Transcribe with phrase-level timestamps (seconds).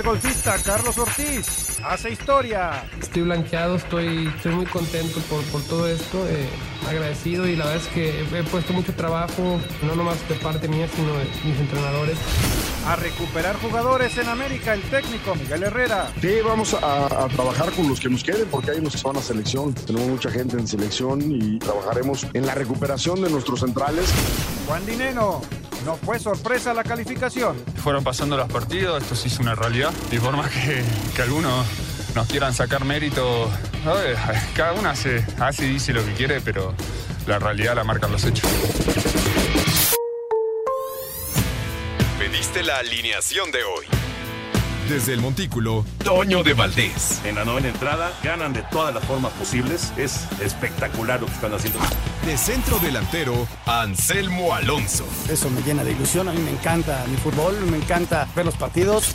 [0.00, 2.84] El golfista Carlos Ortiz hace historia.
[3.00, 6.48] Estoy blanqueado, estoy, estoy muy contento por, por todo esto, eh,
[6.88, 10.88] agradecido y la verdad es que he puesto mucho trabajo, no nomás de parte mía,
[10.94, 12.18] sino de mis entrenadores.
[12.86, 16.10] A recuperar jugadores en América, el técnico Miguel Herrera.
[16.20, 19.16] Sí, vamos a, a trabajar con los que nos queden porque hay unos que van
[19.16, 19.74] a selección.
[19.74, 24.10] Tenemos mucha gente en selección y trabajaremos en la recuperación de nuestros centrales.
[24.66, 25.42] Juan Dineno.
[25.84, 27.56] No fue sorpresa la calificación.
[27.82, 29.90] Fueron pasando los partidos, esto sí es una realidad.
[30.10, 30.82] Y por más que,
[31.16, 31.66] que algunos
[32.14, 33.50] nos quieran sacar mérito,
[33.84, 34.16] ver,
[34.54, 36.74] cada uno hace, hace y dice lo que quiere, pero
[37.26, 38.48] la realidad la marcan los hechos.
[42.18, 43.86] Pediste la alineación de hoy.
[44.88, 47.20] Desde el Montículo, Toño de Valdés.
[47.24, 49.92] En la novena entrada ganan de todas las formas posibles.
[49.96, 51.78] Es espectacular lo que están haciendo.
[52.26, 55.06] De centro delantero, Anselmo Alonso.
[55.28, 56.28] Eso me llena de ilusión.
[56.28, 59.14] A mí me encanta mi fútbol, me encanta ver los partidos.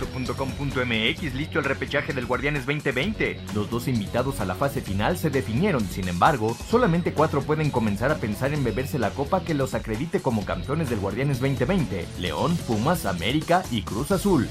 [0.00, 3.40] Esto.com.mx listo el repechaje del Guardianes 2020.
[3.52, 8.12] Los dos invitados a la fase final se definieron, sin embargo, solamente cuatro pueden comenzar
[8.12, 12.06] a pensar en beberse la copa que los acredite como campeones del Guardianes 2020.
[12.20, 14.48] León, Pumas, América y Cruz Azul.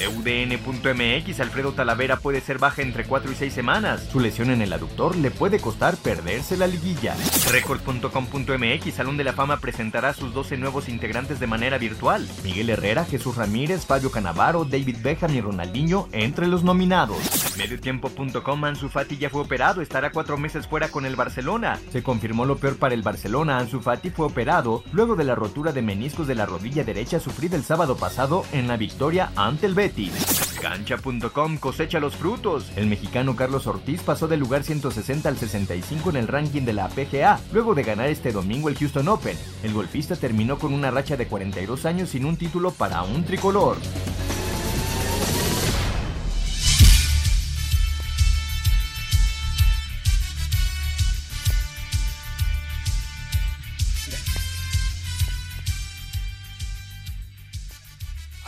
[0.00, 4.06] UDN.mx Alfredo Talavera puede ser baja entre 4 y 6 semanas.
[4.10, 7.16] Su lesión en el aductor le puede costar perderse la liguilla.
[7.50, 12.28] Record.com.mx Salón de la Fama presentará sus 12 nuevos integrantes de manera virtual.
[12.44, 17.18] Miguel Herrera, Jesús Ramírez, Fabio Canavaro, David Beckham y Ronaldinho entre los nominados.
[17.56, 21.78] Mediotiempo.com Ansu Fati ya fue operado, estará cuatro meses fuera con el Barcelona.
[21.92, 25.72] Se confirmó lo peor para el Barcelona, Ansu Fati fue operado luego de la rotura
[25.72, 29.74] de meniscos de la rodilla derecha sufrida el sábado pasado en la victoria ante el
[29.74, 30.50] Betis.
[30.60, 32.70] Cancha.com cosecha los frutos.
[32.76, 36.88] El mexicano Carlos Ortiz pasó del lugar 160 al 65 en el ranking de la
[36.88, 39.36] PGA, luego de ganar este domingo el Houston Open.
[39.62, 43.76] El golfista terminó con una racha de 42 años sin un título para un tricolor.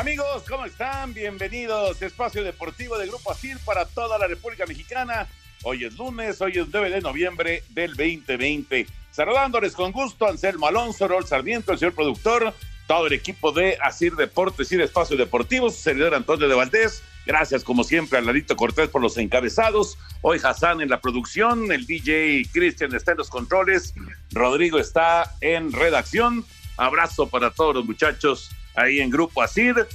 [0.02, 1.14] Amigos, ¿cómo están?
[1.14, 5.28] Bienvenidos a Espacio Deportivo de Grupo Asir para toda la República Mexicana.
[5.62, 8.88] Hoy es lunes, hoy es 9 de noviembre del 2020.
[9.12, 12.52] Saludándoles con gusto, Anselmo Alonso, Rol Sarmiento, el señor productor,
[12.88, 17.00] todo el equipo de Asir Deportes y Espacio Deportivo, su servidor Antonio de Valdés.
[17.24, 19.96] Gracias, como siempre, a Larito Cortés por los encabezados.
[20.20, 23.94] Hoy Hassan en la producción, el DJ Cristian está en los controles,
[24.32, 26.44] Rodrigo está en redacción.
[26.76, 29.86] Abrazo para todos los muchachos ahí en Grupo Asir.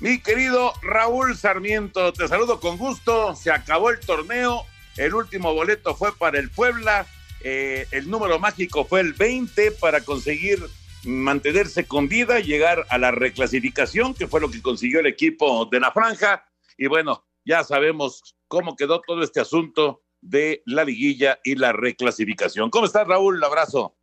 [0.00, 3.34] Mi querido Raúl Sarmiento, te saludo con gusto.
[3.34, 4.64] Se acabó el torneo.
[4.96, 7.06] El último boleto fue para el Puebla.
[7.42, 10.62] Eh, el número mágico fue el 20 para conseguir
[11.04, 15.80] mantenerse con vida, llegar a la reclasificación, que fue lo que consiguió el equipo de
[15.80, 16.44] la franja.
[16.76, 22.70] Y bueno, ya sabemos cómo quedó todo este asunto de la liguilla y la reclasificación.
[22.70, 23.36] ¿Cómo estás, Raúl?
[23.36, 23.95] Un abrazo.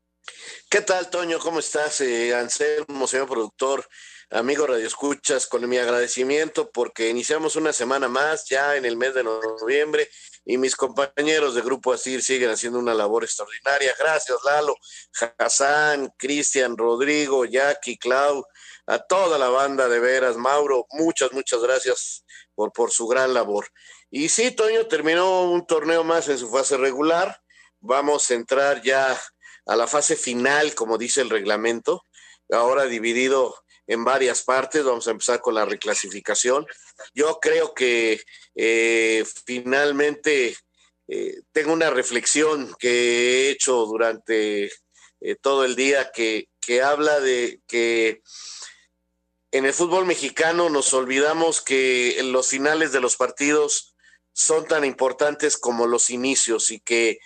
[0.70, 1.38] ¿Qué tal, Toño?
[1.40, 2.00] ¿Cómo estás?
[2.02, 3.86] Eh, Anselmo, señor productor,
[4.30, 9.14] amigo Radio Escuchas, con mi agradecimiento porque iniciamos una semana más ya en el mes
[9.14, 10.10] de noviembre
[10.46, 13.94] y mis compañeros de Grupo Asir siguen haciendo una labor extraordinaria.
[14.00, 14.78] Gracias, Lalo,
[15.38, 18.46] Hassan, Cristian, Rodrigo, Jackie, Clau,
[18.88, 22.24] a toda la banda de veras, Mauro, muchas, muchas gracias
[22.56, 23.68] por, por su gran labor.
[24.10, 27.42] Y sí, Toño terminó un torneo más en su fase regular.
[27.80, 29.20] Vamos a entrar ya
[29.66, 32.06] a la fase final, como dice el reglamento,
[32.50, 33.56] ahora dividido
[33.88, 34.84] en varias partes.
[34.84, 36.66] Vamos a empezar con la reclasificación.
[37.14, 38.22] Yo creo que
[38.56, 40.56] eh, finalmente
[41.08, 44.72] eh, tengo una reflexión que he hecho durante
[45.22, 48.22] eh, todo el día que, que habla de que
[49.52, 53.96] en el fútbol mexicano nos olvidamos que los finales de los partidos
[54.34, 57.20] son tan importantes como los inicios y que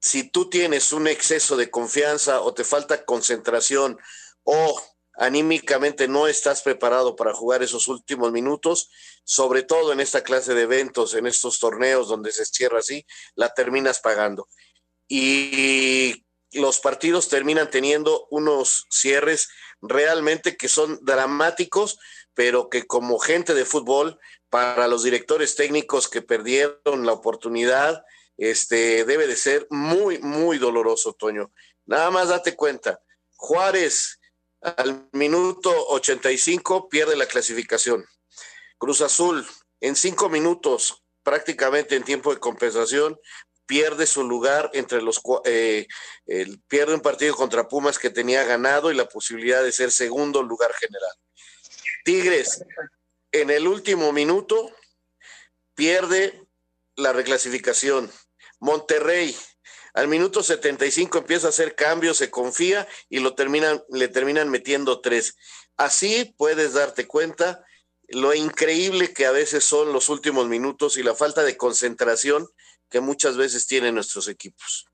[0.00, 3.98] si tú tienes un exceso de confianza o te falta concentración
[4.42, 4.82] o
[5.14, 8.90] anímicamente no estás preparado para jugar esos últimos minutos,
[9.24, 13.04] sobre todo en esta clase de eventos, en estos torneos donde se cierra así,
[13.34, 14.48] la terminas pagando.
[15.06, 19.50] Y los partidos terminan teniendo unos cierres
[19.82, 21.98] realmente que son dramáticos,
[22.32, 24.18] pero que como gente de fútbol,
[24.48, 28.02] para los directores técnicos que perdieron la oportunidad,
[28.40, 31.52] este, debe de ser muy, muy doloroso, Toño.
[31.84, 33.00] Nada más date cuenta,
[33.36, 34.18] Juárez
[34.62, 38.04] al minuto 85 pierde la clasificación.
[38.78, 39.46] Cruz Azul
[39.80, 43.18] en cinco minutos, prácticamente en tiempo de compensación,
[43.66, 45.86] pierde su lugar entre los eh,
[46.66, 50.72] pierde un partido contra Pumas que tenía ganado y la posibilidad de ser segundo lugar
[50.74, 51.12] general.
[52.04, 52.64] Tigres
[53.32, 54.74] en el último minuto
[55.74, 56.46] pierde
[56.96, 58.10] la reclasificación.
[58.60, 59.34] Monterrey
[59.94, 65.00] al minuto 75 empieza a hacer cambios, se confía y lo terminan, le terminan metiendo
[65.00, 65.36] tres.
[65.76, 67.64] Así puedes darte cuenta
[68.08, 72.48] lo increíble que a veces son los últimos minutos y la falta de concentración
[72.88, 74.86] que muchas veces tienen nuestros equipos.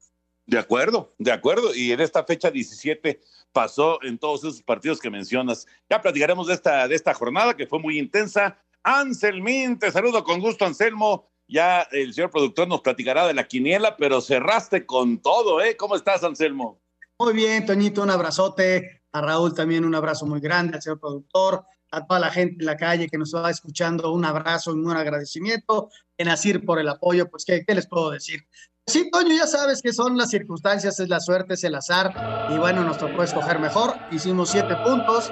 [0.45, 1.75] De acuerdo, de acuerdo.
[1.75, 3.21] Y en esta fecha 17
[3.53, 5.67] pasó en todos esos partidos que mencionas.
[5.91, 8.63] Ya platicaremos de esta, de esta jornada que fue muy intensa.
[8.83, 11.31] Anselmín, te saludo con gusto, Anselmo.
[11.49, 15.77] Ya el señor productor nos platicará de la quiniela, pero cerraste con todo, ¿eh?
[15.77, 16.81] ¿Cómo estás, Anselmo?
[17.19, 19.03] Muy bien, Toñito, un abrazote.
[19.13, 22.67] A Raúl también un abrazo muy grande, al señor productor, a toda la gente en
[22.67, 25.89] la calle que nos va escuchando, un abrazo y un agradecimiento.
[26.19, 28.47] En Asir por el apoyo, pues, ¿qué, ¿qué, les puedo decir?
[28.87, 32.59] Sí, Toño, ya sabes que son las circunstancias, es la suerte, es el azar, y
[32.59, 33.95] bueno, nos tocó escoger mejor.
[34.11, 35.31] Hicimos siete puntos.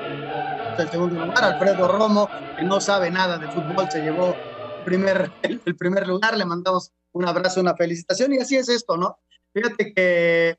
[0.78, 4.34] El segundo lugar, Alfredo Romo, que no sabe nada de fútbol, se llevó
[4.85, 9.19] primer, el, primer lugar, le mandamos un abrazo, una felicitación y así es esto, ¿no?
[9.53, 10.59] Fíjate que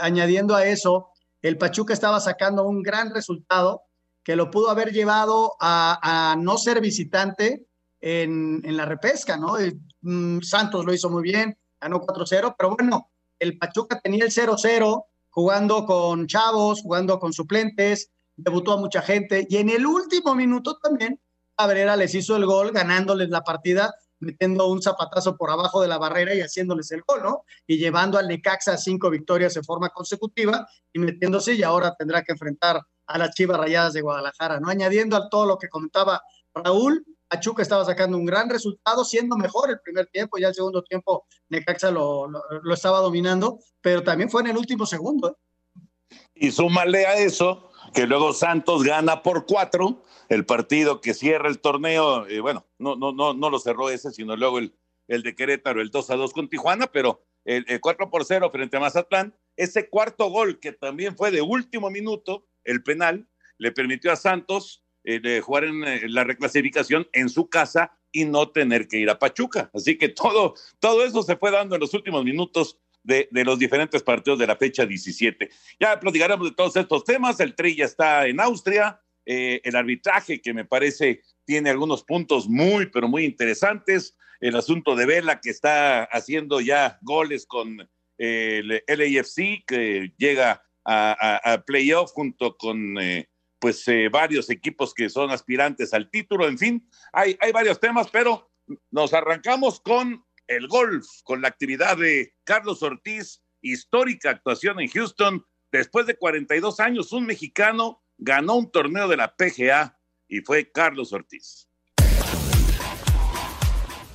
[0.00, 1.08] añadiendo a eso,
[1.42, 3.82] el Pachuca estaba sacando un gran resultado
[4.22, 7.66] que lo pudo haber llevado a, no ser visitante
[8.00, 9.56] en, la repesca, ¿no?
[10.02, 15.04] Mm, Santos lo hizo muy bien, ganó 4-0, pero bueno, el Pachuca tenía el 0-0
[15.30, 20.78] jugando con chavos, jugando con suplentes, debutó a mucha gente y en el último minuto
[20.78, 21.20] también
[21.60, 25.98] Cabrera les hizo el gol ganándoles la partida, metiendo un zapatazo por abajo de la
[25.98, 27.44] barrera y haciéndoles el gol, ¿no?
[27.66, 32.22] Y llevando al Necaxa a cinco victorias en forma consecutiva y metiéndose y ahora tendrá
[32.22, 34.70] que enfrentar a las Chivas Rayadas de Guadalajara, ¿no?
[34.70, 36.22] Añadiendo a todo lo que comentaba
[36.54, 40.82] Raúl, Pachuca estaba sacando un gran resultado, siendo mejor el primer tiempo, ya el segundo
[40.82, 45.28] tiempo Necaxa lo, lo, estaba dominando, pero también fue en el último segundo.
[45.28, 46.16] ¿eh?
[46.34, 51.58] Y súmale a eso que luego Santos gana por cuatro el partido que cierra el
[51.58, 54.72] torneo, eh, bueno, no, no, no, no lo cerró ese, sino luego el,
[55.08, 58.76] el de Querétaro, el 2 a 2 con Tijuana, pero el, 4 por 0 frente
[58.76, 63.28] a Mazatlán, ese cuarto gol que también fue de último minuto, el penal,
[63.58, 68.50] le permitió a Santos eh, jugar en, eh, la reclasificación en su casa y no
[68.50, 69.68] tener que ir a Pachuca.
[69.74, 73.58] Así que todo, todo eso se fue dando en los últimos minutos de, de, los
[73.58, 75.50] diferentes partidos de la fecha 17.
[75.80, 77.40] Ya platicaremos de todos estos temas.
[77.40, 79.00] El Tri ya está en Austria.
[79.32, 84.96] Eh, el arbitraje, que me parece tiene algunos puntos muy, pero muy interesantes, el asunto
[84.96, 87.88] de Vela, que está haciendo ya goles con
[88.18, 93.28] el LAFC, que llega a, playoff junto con eh,
[93.60, 98.08] pues eh, varios equipos que son aspirantes al título, en fin, hay, hay varios temas,
[98.10, 98.50] pero
[98.90, 105.46] nos arrancamos con el golf, con la actividad de Carlos Ortiz, histórica actuación en Houston,
[105.70, 111.12] después de 42 años, un mexicano ganó un torneo de la PGA y fue Carlos
[111.12, 111.66] Ortiz.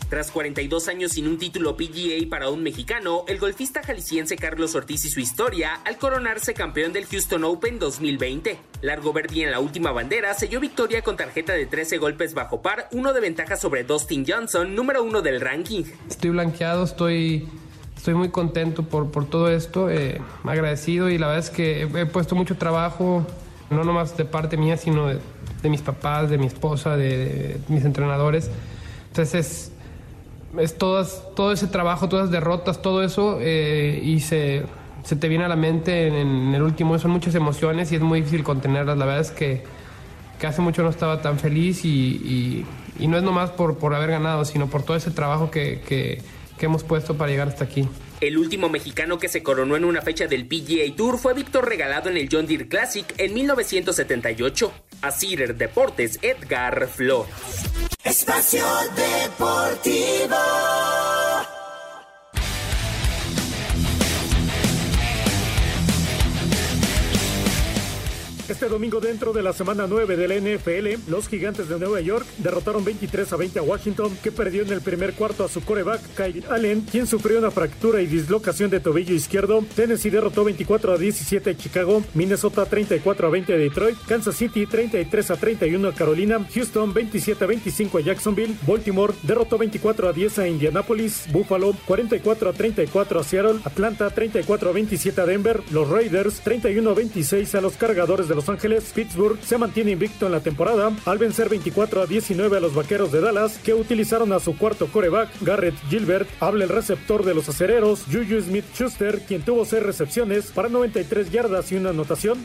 [0.08, 5.04] Tras 42 años sin un título PGA para un mexicano, el golfista jalisciense Carlos Ortiz
[5.04, 8.60] y su historia al coronarse campeón del Houston Open 2020.
[8.82, 12.88] Largo Verdi en la última bandera selló victoria con tarjeta de 13 golpes bajo par,
[12.92, 15.84] uno de ventaja sobre Dustin Johnson, número uno del ranking.
[16.08, 17.50] Estoy blanqueado, estoy,
[17.98, 22.06] estoy muy contento por, por todo esto, eh, agradecido y la verdad es que he
[22.06, 23.26] puesto mucho trabajo,
[23.70, 28.50] no nomás de parte mía, sino de, mis papás, de mi esposa, de, mis entrenadores.
[29.08, 29.72] Entonces es,
[30.60, 34.64] es todas, todo ese trabajo, todas las derrotas, todo eso, eh, y se,
[35.04, 38.22] se, te viene a la mente en, el último, son muchas emociones y es muy
[38.22, 38.98] difícil contenerlas.
[38.98, 39.64] La verdad es que,
[40.40, 42.66] que hace mucho no estaba tan feliz y,
[43.00, 46.66] y, no es nomás por, por haber ganado, sino por todo ese trabajo que, que
[46.66, 47.88] hemos puesto para llegar hasta aquí.
[48.22, 52.10] El último mexicano que se coronó en una fecha del PGA Tour fue Víctor Regalado
[52.10, 54.72] en el John Deere Classic en 1978.
[55.02, 57.34] A Cider Deportes, Edgar Flores.
[58.04, 60.36] Espacio Deportivo.
[68.56, 72.26] Este domingo dentro de la semana 9 de la NFL, los gigantes de Nueva York
[72.38, 76.00] derrotaron 23 a 20 a Washington, que perdió en el primer cuarto a su coreback
[76.16, 79.66] Kyle Allen, quien sufrió una fractura y dislocación de tobillo izquierdo.
[79.76, 84.66] Tennessee derrotó 24 a 17 a Chicago, Minnesota 34 a 20 a Detroit, Kansas City
[84.66, 90.14] 33 a 31 a Carolina, Houston 27 a 25 a Jacksonville, Baltimore derrotó 24 a
[90.14, 95.62] 10 a Indianapolis, Buffalo 44 a 34 a Seattle, Atlanta 34 a 27 a Denver,
[95.72, 100.26] los Raiders 31 a 26 a los cargadores de Los Ángeles, Pittsburgh se mantiene invicto
[100.26, 104.34] en la temporada al vencer 24 a 19 a los vaqueros de Dallas que utilizaron
[104.34, 109.22] a su cuarto coreback Garrett Gilbert, habla el receptor de los acereros Juju Smith Schuster,
[109.22, 112.44] quien tuvo 6 recepciones para 93 yardas y una anotación.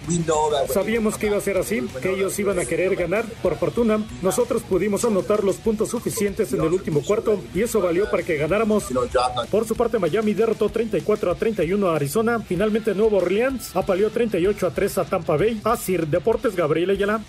[0.73, 3.25] Sabíamos que iba a ser así, que ellos iban a querer ganar.
[3.43, 8.11] Por fortuna, nosotros pudimos anotar los puntos suficientes en el último cuarto y eso valió
[8.11, 8.85] para que ganáramos.
[9.51, 12.41] Por su parte, Miami derrotó 34 a 31 a Arizona.
[12.41, 15.61] Finalmente, Nuevo Orleans apaleó 38 a 3 a Tampa Bay.
[15.99, 17.21] Deportes Gabriel Ayala.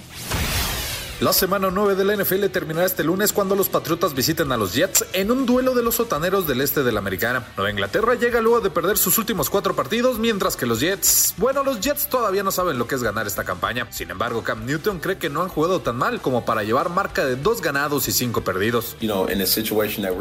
[1.21, 4.73] La semana 9 de la NFL terminará este lunes cuando los Patriotas visiten a los
[4.73, 7.45] Jets en un duelo de los sotaneros del este de la Americana.
[7.55, 11.63] Nueva Inglaterra llega luego de perder sus últimos cuatro partidos, mientras que los Jets, bueno,
[11.63, 13.85] los Jets todavía no saben lo que es ganar esta campaña.
[13.91, 17.23] Sin embargo, Cam Newton cree que no han jugado tan mal como para llevar marca
[17.23, 18.95] de dos ganados y cinco perdidos.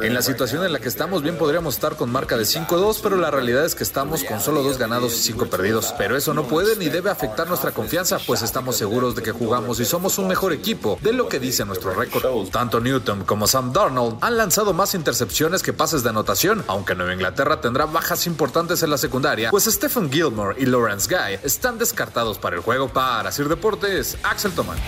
[0.03, 3.17] En la situación en la que estamos, bien podríamos estar con marca de 5-2, pero
[3.17, 5.95] la realidad es que estamos con solo dos ganados y cinco perdidos.
[5.97, 9.81] Pero eso no puede ni debe afectar nuestra confianza, pues estamos seguros de que jugamos
[9.81, 12.49] y somos un mejor equipo de lo que dice nuestro récord.
[12.51, 17.15] Tanto Newton como Sam Darnold han lanzado más intercepciones que pases de anotación, aunque Nueva
[17.15, 22.39] Inglaterra tendrá bajas importantes en la secundaria, pues Stephen Gilmore y Lawrence Guy están descartados
[22.39, 22.89] para el juego.
[22.89, 24.79] Para Sir Deportes, Axel Tomán.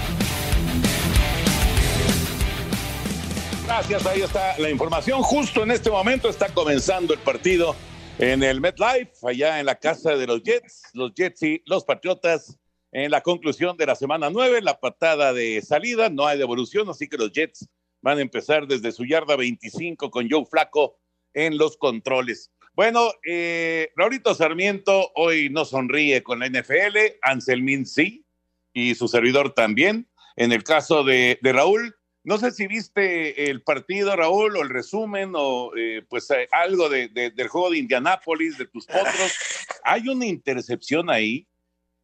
[3.66, 5.22] Gracias, ahí está la información.
[5.22, 7.74] Justo en este momento está comenzando el partido
[8.18, 12.58] en el MetLife, allá en la casa de los Jets, los Jets y los Patriotas
[12.92, 17.08] en la conclusión de la semana 9, la patada de salida, no hay devolución, así
[17.08, 17.66] que los Jets
[18.02, 20.98] van a empezar desde su yarda 25 con Joe Flaco
[21.32, 22.52] en los controles.
[22.74, 28.26] Bueno, eh, Raulito Sarmiento hoy no sonríe con la NFL, Anselmín sí,
[28.74, 30.08] y su servidor también.
[30.36, 31.94] En el caso de, Raúl,
[32.24, 36.88] no sé si viste el partido, Raúl, o el resumen, o eh, pues eh, algo
[36.88, 39.36] de, del juego de Indianápolis, de tus potros.
[39.84, 41.46] Hay una intercepción ahí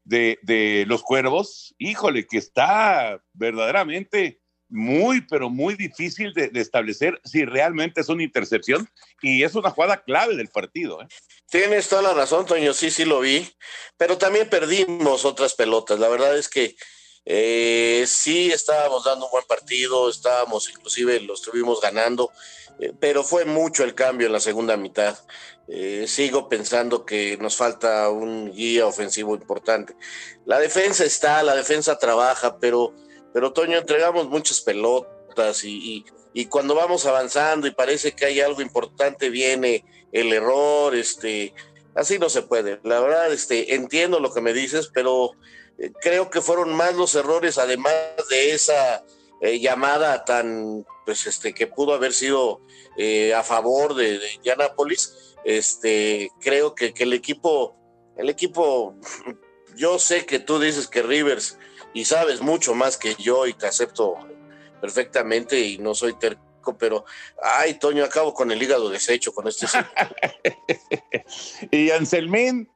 [0.09, 8.00] de, los cuervos, híjole, que está verdaderamente muy, pero muy difícil de, establecer si realmente
[8.00, 8.88] es una intercepción
[9.23, 11.03] y es una jugada clave del partido.
[11.03, 11.07] ¿eh?
[11.50, 13.49] Tienes toda la razón, Toño, sí, sí lo vi,
[13.97, 15.99] pero también perdimos otras pelotas.
[15.99, 16.77] La verdad es que
[17.25, 22.31] eh, sí estábamos dando un buen partido, estábamos inclusive, lo estuvimos ganando,
[22.79, 25.19] eh, pero fue mucho el cambio en la segunda mitad.
[25.71, 29.95] Eh, sigo pensando que nos falta un guía ofensivo importante.
[30.47, 32.95] La defensa está, la defensa trabaja, pero,
[33.35, 38.63] pero Toño, entregamos muchas pelotas y, y, cuando vamos avanzando y parece que hay algo
[38.63, 41.53] importante, viene el error, este,
[41.95, 42.81] así no se puede.
[42.83, 45.33] La verdad, este, entiendo lo que me dices, pero
[45.79, 47.93] eh, creo que fueron más los errores, además
[48.31, 49.05] de esa
[49.43, 52.63] eh, llamada tan, pues, este, que pudo haber sido
[53.37, 57.75] a favor de, de Indianapolis este, creo que, el equipo,
[58.19, 58.95] el equipo,
[59.76, 61.59] yo sé que tú dices que Rivers
[61.95, 64.17] y sabes mucho más que yo y te acepto
[64.78, 67.07] perfectamente y no soy terco, pero
[67.43, 69.67] ay, Toño, acabo con el hígado deshecho con este.
[71.71, 72.69] y Anselmín,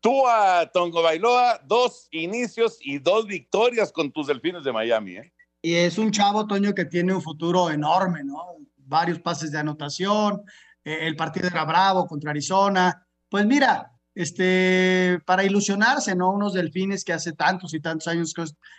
[0.00, 5.32] tú a Tongo Bailoa, dos inicios y dos victorias con tus delfines de Miami, ¿eh?
[5.62, 8.58] Y es un chavo, Toño, que tiene un futuro enorme, ¿no?
[8.76, 10.42] Varios pases de anotación,
[10.88, 13.06] eh, el partido era bravo contra Arizona.
[13.28, 16.32] Pues mira, este, para ilusionarse, ¿no?
[16.32, 18.32] Unos delfines que hace tantos y tantos años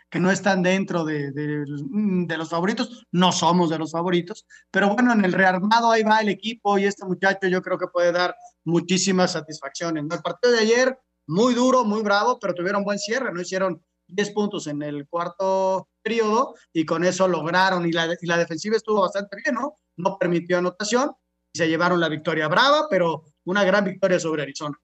[0.09, 5.13] que, no están dentro de, de, los favoritos, no somos de los favoritos, pero bueno,
[5.13, 8.35] en el rearmado ahí va el equipo y este muchacho yo creo que puede dar
[8.65, 10.03] muchísimas satisfacciones.
[10.11, 13.39] El partido de ayer, muy duro, muy bravo, pero tuvieron buen cierre, ¿no?
[13.39, 18.37] Hicieron 10 puntos en el cuarto periodo y con eso lograron, y la, y la
[18.37, 19.77] defensiva estuvo bastante bien, ¿no?
[19.95, 21.11] No permitió anotación
[21.53, 24.79] se llevaron la victoria brava, pero una gran victoria sobre Arizona.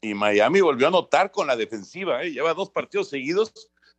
[0.00, 2.32] Y Miami volvió a anotar con la defensiva, ¿eh?
[2.32, 3.52] lleva dos partidos seguidos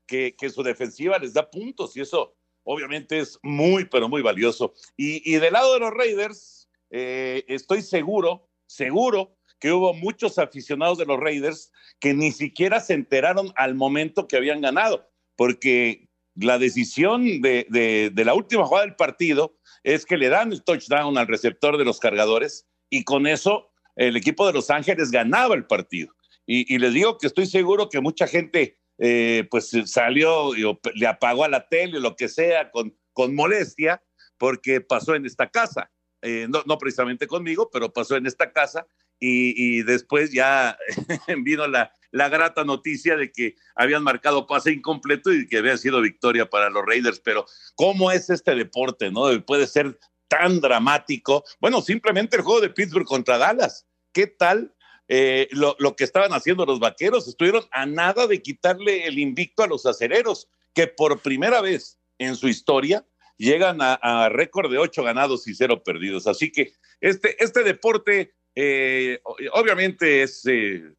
[0.05, 4.73] que, que, su defensiva les da puntos y eso obviamente es muy, pero muy valioso.
[4.95, 10.97] Y, y del lado de los Raiders, eh, estoy seguro, seguro que hubo muchos aficionados
[10.97, 16.08] de los Raiders que ni siquiera se enteraron al momento que habían ganado, porque
[16.39, 17.65] la decisión de,
[18.13, 21.85] de, la última jugada del partido es que le dan el touchdown al receptor de
[21.85, 26.13] los cargadores y con eso el equipo de Los Ángeles ganaba el partido.
[26.51, 30.63] Y, les digo que estoy seguro que mucha gente eh, pues salió, y
[30.95, 34.01] le apagó a la tele o lo que sea con, con molestia,
[34.39, 35.91] porque pasó en esta casa.
[36.23, 38.87] Eh, no, no, precisamente conmigo, pero pasó en esta casa
[39.19, 40.75] y, y después ya
[41.43, 46.01] vino la, la, grata noticia de que habían marcado pase incompleto y que había sido
[46.01, 47.19] victoria para los Raiders.
[47.19, 49.11] Pero ¿cómo es este deporte?
[49.11, 49.27] ¿No?
[49.45, 49.97] Puede ser
[50.29, 51.43] tan dramático.
[51.59, 53.85] Bueno, simplemente el juego de Pittsburgh contra Dallas.
[54.13, 54.73] ¿Qué tal
[55.07, 57.27] eh, lo, que estaban haciendo los vaqueros?
[57.27, 62.35] Estuvieron a nada de quitarle el invicto a los acereros, que por primera vez en
[62.35, 63.05] su historia
[63.37, 66.27] llegan a, récord de ocho ganados y cero perdidos.
[66.27, 69.19] Así que este, este deporte, eh,
[69.53, 70.93] obviamente es, eh,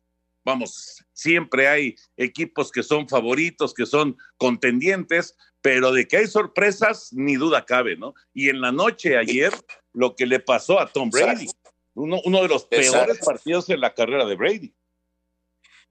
[0.45, 7.13] vamos, siempre hay equipos que son favoritos, que son contendientes, pero de que hay sorpresas,
[7.13, 8.15] ni duda cabe, ¿no?
[8.33, 9.53] Y en la noche ayer,
[9.93, 11.49] lo que le pasó a Tom Brady,
[11.95, 14.75] uno, uno de los peores partidos en la carrera de Brady.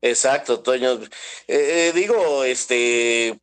[0.01, 0.99] Exacto, Toño.
[1.47, 3.37] Eh, digo, este,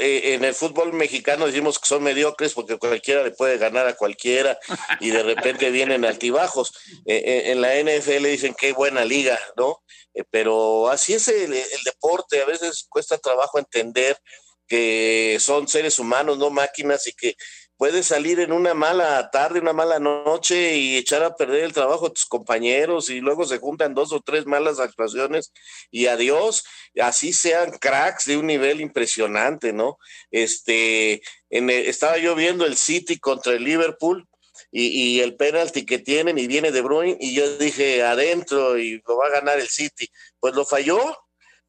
[0.00, 3.96] eh, en el fútbol mexicano decimos que son mediocres porque cualquiera le puede ganar a
[3.96, 4.58] cualquiera
[5.00, 6.72] y de repente vienen altibajos.
[7.06, 9.82] Eh, eh, en la NFL dicen qué buena liga, ¿no?
[10.30, 11.54] pero así es el,
[11.84, 14.18] deporte, a veces cuesta trabajo entender
[14.66, 17.36] que son seres humanos, no máquinas, y que
[17.80, 22.08] puedes salir en una mala tarde, una mala noche y echar a perder el trabajo
[22.08, 25.50] de tus compañeros y luego se juntan dos o tres malas actuaciones
[25.90, 26.62] y adiós,
[27.00, 29.96] así sean cracks de un nivel impresionante, ¿no?
[30.30, 34.28] Este, en estaba yo viendo el City contra el Liverpool
[34.70, 39.02] y, y, el penalti que tienen y viene de Bruyne y yo dije adentro y
[39.08, 40.06] lo va a ganar el City,
[40.38, 41.00] pues lo falló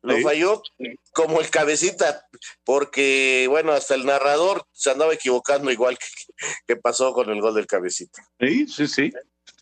[0.02, 0.62] lo falló
[1.14, 2.26] como el cabecita,
[2.64, 5.98] porque bueno, hasta el narrador se andaba equivocando igual
[6.68, 8.24] que, pasó con el gol del cabecita.
[8.40, 9.12] Sí, sí, sí.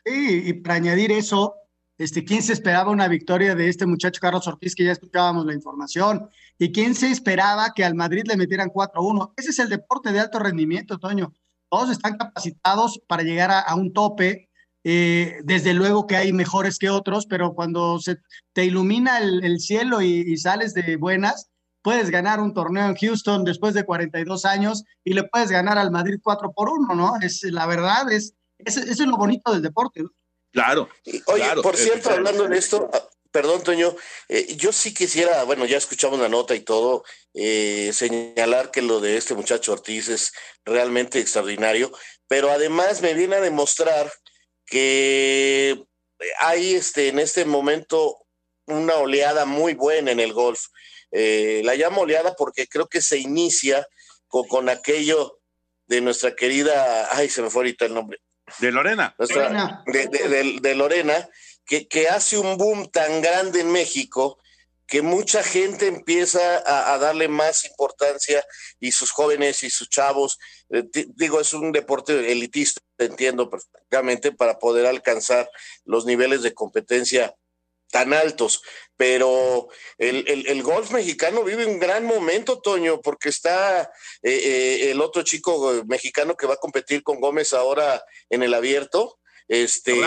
[0.06, 1.56] Sí, y para añadir eso,
[1.98, 5.54] este, ¿quién se esperaba una victoria de este muchacho Carlos Ortiz, que ya escuchábamos la
[5.54, 6.30] información?
[6.58, 9.34] ¿Y quién se esperaba que al Madrid le metieran 4-1?
[9.36, 11.34] Ese es el deporte de alto rendimiento, Toño.
[11.70, 14.49] Todos están capacitados para llegar a un tope
[14.84, 18.18] eh, desde luego que hay mejores que otros, pero cuando se
[18.54, 21.50] te ilumina el, cielo y, sales de buenas,
[21.82, 25.92] puedes ganar un torneo en Houston después de 42 años y le puedes ganar al
[25.92, 27.14] Madrid 4 por 1, ¿no?
[27.22, 30.04] Es la verdad, es, eso es lo bonito del deporte.
[30.52, 30.90] Claro.
[31.28, 33.96] Oye, por cierto, hablando de esto, ah, perdón, Toño,
[34.28, 39.00] eh, yo sí quisiera, bueno, ya escuchamos la nota y todo, eh, señalar que lo
[39.00, 40.34] de este muchacho Ortiz es
[40.66, 41.92] realmente extraordinario,
[42.28, 44.12] pero además me viene a demostrar
[44.70, 45.84] que
[46.40, 48.26] hay este, en este momento
[48.68, 50.66] una oleada muy buena en el golf.
[51.12, 53.88] Eh, la llamo oleada porque creo que se inicia
[54.28, 55.40] con, aquello
[55.88, 58.20] de nuestra querida, ay, se me fue ahorita el nombre.
[58.60, 59.16] De Lorena.
[59.18, 61.28] De, Lorena,
[61.66, 64.40] que, que, hace un boom tan grande en México
[64.90, 68.44] que mucha gente empieza a, darle más importancia
[68.80, 70.40] y sus jóvenes y sus chavos,
[70.72, 70.84] eh,
[71.16, 75.50] digo, es un deporte elitista, entiendo perfectamente, para poder alcanzar
[75.86, 77.36] los niveles de competencia
[77.92, 78.62] tan altos,
[78.98, 83.90] pero el, golf mexicano vive un gran momento, Toño, porque está eh,
[84.32, 89.20] eh, el otro chico mexicano que va a competir con Gómez ahora en el abierto,
[89.48, 90.00] este,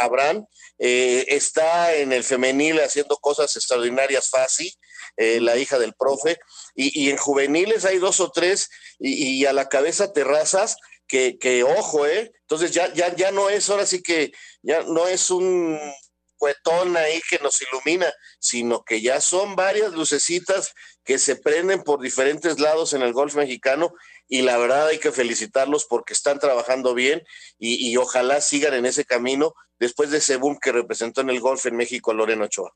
[0.00, 0.46] Abraham,
[0.78, 4.72] eh, está en el femenil haciendo cosas extraordinarias fácil,
[5.16, 6.38] eh, la hija del profe,
[6.74, 8.68] y, en juveniles hay dos o tres,
[8.98, 10.76] y, a la cabeza terrazas,
[11.10, 12.32] que, que, ojo, ¿eh?
[12.42, 15.78] Entonces ya, ya, ya no es, ahora sí que ya no es un
[16.36, 18.06] cuetón ahí que nos ilumina,
[18.38, 20.72] sino que ya son varias lucecitas
[21.04, 23.92] que se prenden por diferentes lados en el golf mexicano
[24.26, 27.22] y la verdad hay que felicitarlos porque están trabajando bien
[27.58, 31.66] y, ojalá sigan en ese camino después de ese boom que representó en el golf
[31.66, 32.72] en México Loreno Ochoa.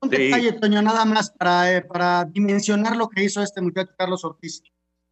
[0.00, 4.24] Un detalle, Toño, nada más para, eh, para dimensionar lo que hizo este muchacho Carlos
[4.24, 4.62] Ortiz.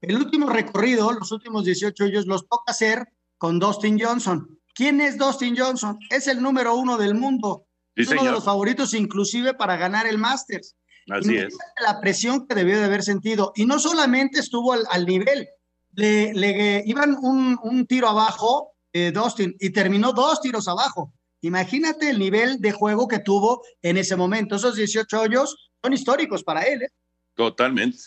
[0.06, 4.58] El último recorrido, los últimos 18 hoyos, los toca hacer con Dustin Johnson.
[4.74, 5.98] ¿Quién es Dustin Johnson?
[6.10, 7.66] Es el número uno del mundo.
[7.94, 10.76] es uno de los favoritos inclusive para ganar el Masters.
[11.08, 11.56] Así es.
[11.82, 13.52] La presión que debió de haber sentido.
[13.56, 15.48] Y no solamente estuvo al nivel,
[15.96, 21.12] le, iban un, tiro abajo, eh, Dustin, y terminó dos tiros abajo.
[21.40, 24.56] Imagínate el nivel de juego que tuvo en ese momento.
[24.56, 26.82] Esos 18 hoyos son históricos para él.
[26.82, 26.88] ¿eh?
[27.34, 27.98] Totalmente.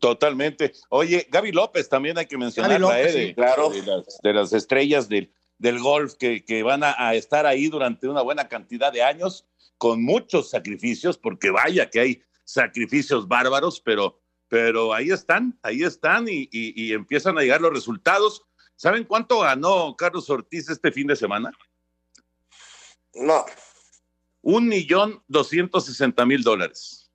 [0.00, 0.72] Totalmente.
[0.88, 3.34] Oye, Gaby López también hay que mencionar ¿eh?
[3.34, 3.70] claro.
[3.70, 8.48] de, las, estrellas del, del golf que, que van a, estar ahí durante una buena
[8.48, 9.46] cantidad de años,
[9.78, 16.26] con muchos sacrificios, porque vaya que hay sacrificios bárbaros, pero pero ahí están, ahí están
[16.28, 18.42] y, empiezan a llegar los resultados.
[18.74, 21.52] ¿Saben cuánto ganó Carlos Ortiz este fin de semana?
[23.14, 23.46] No.
[24.42, 27.12] Un millón doscientos sesenta mil dólares.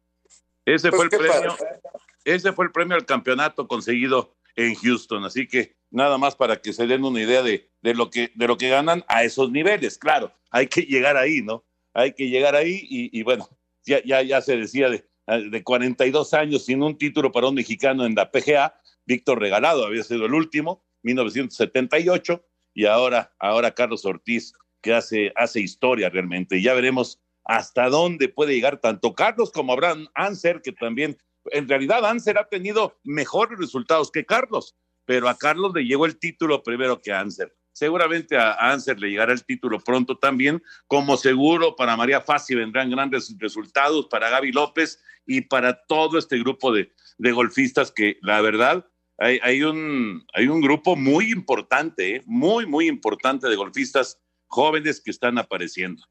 [0.63, 1.57] Ese Pues fue el premio.
[1.57, 1.81] padre.
[2.25, 5.23] Ese fue el premio al campeonato conseguido en Houston.
[5.23, 8.47] Así que nada más para que se den una idea de, de lo, que, de
[8.47, 9.97] lo que ganan a esos niveles.
[9.97, 11.63] Claro, hay que llegar ahí, ¿no?
[11.93, 13.47] Hay que llegar ahí y, bueno,
[13.85, 15.05] ya, ya, ya se decía de,
[15.49, 18.75] de 42 años sin un título para un mexicano en la PGA.
[19.05, 25.61] Víctor Regalado había sido el último, 1978, y ahora, ahora Carlos Ortiz, que hace, hace
[25.61, 26.61] historia realmente.
[26.61, 31.17] Ya veremos hasta dónde puede llegar tanto Carlos como Abraham Anser, que también,
[31.51, 36.17] en realidad Anser ha tenido mejores resultados que Carlos, pero a Carlos le llegó el
[36.17, 37.55] título primero que a Anser.
[37.73, 42.89] Seguramente a Anser le llegará el título pronto también, como seguro para María Fassi vendrán
[42.89, 48.41] grandes resultados, para Gaby López y para todo este grupo de, de golfistas que la
[48.41, 48.85] verdad
[49.17, 52.23] hay, un, hay un grupo muy importante, ¿eh?
[52.25, 56.03] muy, muy importante de golfistas jóvenes que están apareciendo.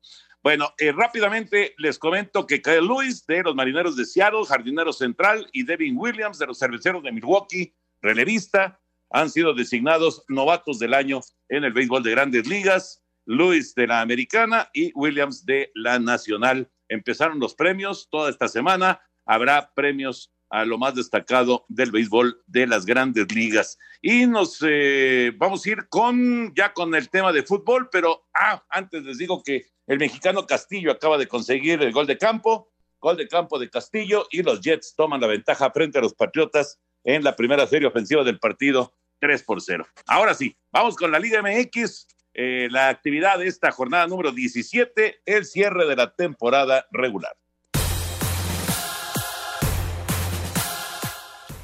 [0.45, 5.49] Bueno, eh, rápidamente les comento que Kyle Lewis de los Marineros de Seattle, jardinero central,
[5.55, 8.79] y Devin Williams de los Cerveceros de Milwaukee, relevista,
[9.09, 13.03] han sido designados novatos del año en el béisbol de grandes ligas.
[13.25, 16.71] Lewis de la Americana y Williams de la Nacional.
[16.91, 19.01] Empezaron los premios toda esta semana.
[19.25, 23.77] Habrá premios a lo más destacado del béisbol de las grandes ligas.
[24.01, 28.65] Y nos eh, vamos a ir con ya con el tema de fútbol, pero ah,
[28.69, 33.17] antes les digo que el mexicano Castillo acaba de conseguir el gol de campo, gol
[33.17, 37.25] de campo de Castillo y los Jets toman la ventaja frente a los Patriotas en
[37.25, 39.85] la primera serie ofensiva del partido 3 por 0.
[40.07, 45.21] Ahora sí, vamos con la Liga MX, eh, la actividad de esta jornada número 17,
[45.27, 47.35] el cierre de la temporada regular.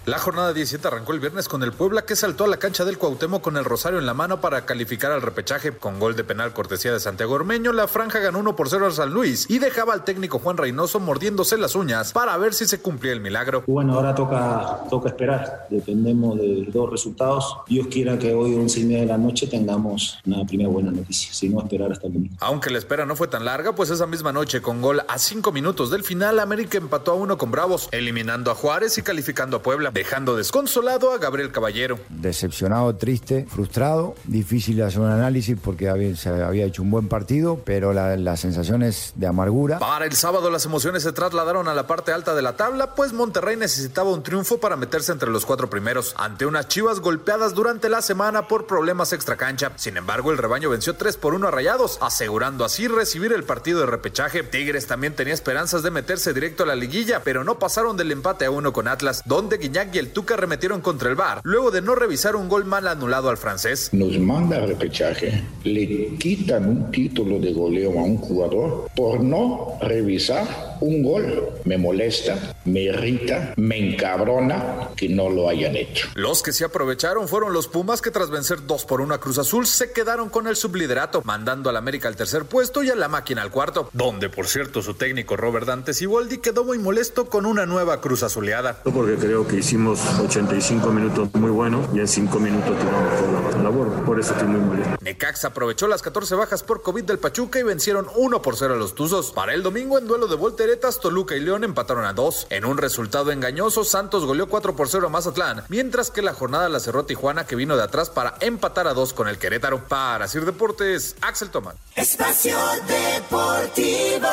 [0.06, 2.96] La jornada 17 arrancó el viernes con el Puebla que saltó a la cancha del
[2.96, 5.72] Cuauhtémoc con el rosario en la mano para calificar al repechaje.
[5.72, 8.92] Con gol de penal cortesía de Santiago Ormeño, la franja ganó 1 por 0 al
[8.92, 12.80] San Luis y dejaba al técnico Juan Reynoso mordiéndose las uñas para ver si se
[12.80, 13.62] cumplía el milagro.
[13.66, 15.66] Bueno, ahora toca, toca esperar.
[15.68, 17.58] Dependemos de dos resultados.
[17.68, 21.34] Dios quiera que hoy, 11 y media de la noche, tengamos una primera buena noticia.
[21.34, 22.36] Si no, esperar hasta el domingo.
[22.40, 25.52] Aunque la espera no fue tan larga, pues esa misma noche, con gol a 5
[25.52, 29.62] minutos del final, América empató a 1 con Bravos, eliminando a Juárez y calificando a
[29.62, 31.98] Puebla, dejando desconsolado a Gabriel Caballero.
[32.08, 37.60] Decepcionado, triste, frustrado, difícil hacer un análisis porque había, se había hecho un buen partido,
[37.64, 39.78] pero la, la sensación es de amargura.
[39.78, 43.12] Para el sábado las emociones se trasladaron a la parte alta de la tabla, pues
[43.12, 47.88] Monterrey necesitaba un triunfo para meterse entre los cuatro primeros, ante unas chivas golpeadas durante
[47.88, 49.72] la semana por problemas extracancha.
[49.76, 53.80] Sin embargo, el rebaño venció 3 por 1 a Rayados, asegurando así recibir el partido
[53.80, 54.42] de repechaje.
[54.42, 58.44] Tigres también tenía esperanzas de meterse directo a la liguilla, pero no pasaron del empate
[58.44, 61.82] a uno con Atlas, donde Guiñac y el Tuca arremetieron contra el VAR, luego de
[61.82, 63.90] no revisar un gol mal anulado al francés.
[63.92, 69.78] Nos manda a repechaje, le quitan un título de goleo a un jugador por no
[69.80, 71.50] revisar un gol.
[71.64, 76.08] Me molesta, me irrita, me encabrona que no lo hayan hecho.
[76.14, 79.38] Los que se aprovecharon fueron los Pumas que tras vencer 2 por 1 a Cruz
[79.38, 83.08] Azul se quedaron con el subliderato, mandando al América al tercer puesto y a la
[83.08, 87.46] máquina al cuarto, donde por cierto su técnico Robert Dante Siboldi quedó muy molesto con
[87.46, 88.82] una nueva Cruz Azuleada.
[88.82, 93.62] Porque creo que hicimos 85 minutos muy buenos y en 5 minutos tiramos toda la
[93.62, 94.96] labor, por eso estoy muy molesto.
[95.00, 98.76] Necaxa aprovechó las 14 bajas por COVID del Pachuca y vencieron 1 por 0 a
[98.76, 99.30] los Tuzos.
[99.30, 102.48] Para el domingo en duelo de volteretas, Toluca y León empataron a 2.
[102.50, 106.68] En un resultado engañoso, Santos goleó 4 por 0 a Mazatlán, mientras que la jornada
[106.68, 109.86] la cerró Tijuana que vino de atrás para empatar a 2 con el Querétaro.
[109.86, 111.76] Para Sir Deportes, Axel Tomán.
[111.94, 114.26] Espacio Deportivo.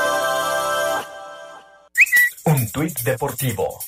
[2.45, 3.80] Un tuit deportivo.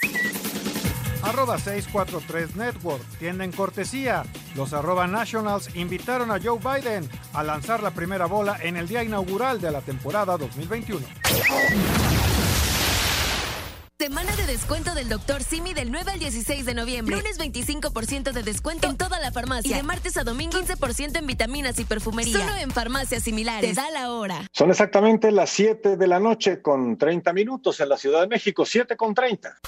[1.24, 3.04] Arroba 643 Network.
[3.20, 4.24] Tienen cortesía.
[4.56, 9.04] Los arroba Nationals invitaron a Joe Biden a lanzar la primera bola en el día
[9.04, 11.06] inaugural de la temporada 2021.
[14.02, 15.44] Semana de descuento del Dr.
[15.44, 17.18] Simi del 9 al 16 de noviembre.
[17.18, 19.70] Lunes 25% de descuento en toda la farmacia.
[19.70, 22.40] Y de martes a domingo 15% en vitaminas y perfumería.
[22.40, 23.76] Solo en farmacias similares.
[23.76, 24.48] Te da la hora.
[24.54, 28.66] Son exactamente las 7 de la noche con 30 minutos en la Ciudad de México.
[28.66, 29.60] 7 con 30.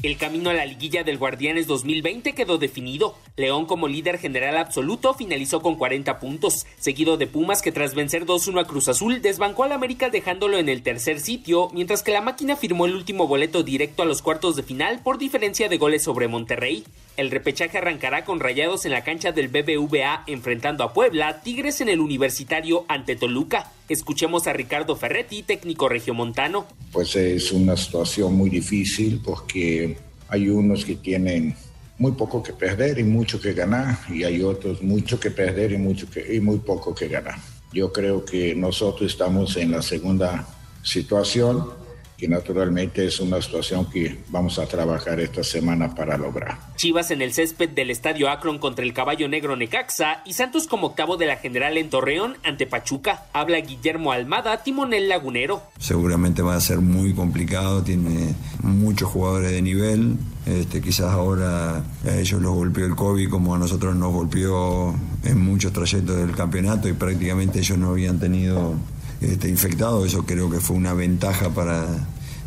[0.00, 3.16] El camino a la liguilla del Guardianes 2020 quedó definido.
[3.34, 8.24] León como líder general absoluto finalizó con 40 puntos, seguido de Pumas que tras vencer
[8.24, 12.20] 2-1 a Cruz Azul desbancó al América dejándolo en el tercer sitio, mientras que la
[12.20, 16.04] máquina firmó el último boleto directo a los cuartos de final por diferencia de goles
[16.04, 16.84] sobre Monterrey.
[17.16, 21.88] El repechaje arrancará con rayados en la cancha del BBVA enfrentando a Puebla, Tigres en
[21.88, 23.72] el Universitario ante Toluca.
[23.88, 26.66] Escuchemos a Ricardo Ferretti, técnico regiomontano.
[26.92, 29.96] Pues es una situación muy difícil porque
[30.28, 31.56] hay unos que tienen
[31.96, 35.78] muy poco que perder y mucho que ganar y hay otros mucho que perder y,
[35.78, 37.38] mucho que, y muy poco que ganar.
[37.72, 40.46] Yo creo que nosotros estamos en la segunda
[40.82, 41.87] situación
[42.18, 46.58] que naturalmente es una situación que vamos a trabajar esta semana para lograr.
[46.74, 50.88] Chivas en el césped del Estadio Akron contra el Caballo Negro Necaxa y Santos como
[50.88, 53.26] octavo de la general en Torreón ante Pachuca.
[53.32, 55.62] Habla Guillermo Almada, timonel lagunero.
[55.78, 60.16] Seguramente va a ser muy complicado, tiene muchos jugadores de nivel.
[60.44, 65.38] Este, quizás ahora a ellos los golpeó el COVID como a nosotros nos golpeó en
[65.38, 68.74] muchos trayectos del campeonato y prácticamente ellos no habían tenido
[69.20, 70.04] este, infectado.
[70.04, 71.86] Eso creo que fue una ventaja para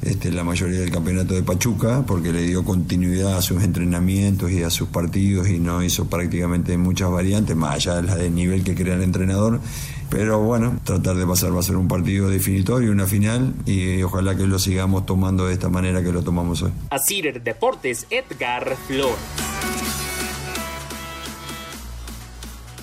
[0.01, 4.63] este, la mayoría del campeonato de Pachuca, porque le dio continuidad a sus entrenamientos y
[4.63, 8.63] a sus partidos y no hizo prácticamente muchas variantes, más allá de la de nivel
[8.63, 9.59] que crea el entrenador.
[10.09, 14.35] Pero bueno, tratar de pasar va a ser un partido definitorio, una final, y ojalá
[14.35, 16.71] que lo sigamos tomando de esta manera que lo tomamos hoy.
[16.89, 19.60] Asir Deportes, Edgar Flores.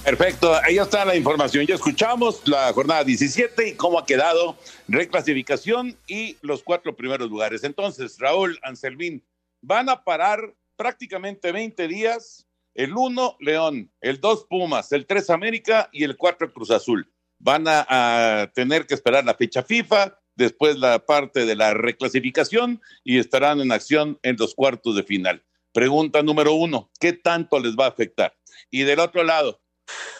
[0.08, 1.66] Perfecto, ahí está la información.
[1.66, 4.56] Ya escuchamos la jornada 17 y cómo ha quedado
[4.88, 7.62] reclasificación y los cuatro primeros lugares.
[7.62, 9.22] Entonces, Raúl, Anselmín,
[9.60, 12.46] van a parar prácticamente 20 días.
[12.74, 17.12] El 1, León, el 2, Pumas, el 3, América y el 4, Cruz Azul.
[17.38, 23.18] Van a, tener que esperar la fecha FIFA, después la parte de la reclasificación y
[23.18, 25.44] estarán en acción en los cuartos de final.
[25.70, 28.34] Pregunta número uno, ¿qué tanto les va a afectar?
[28.70, 29.60] Y del otro lado,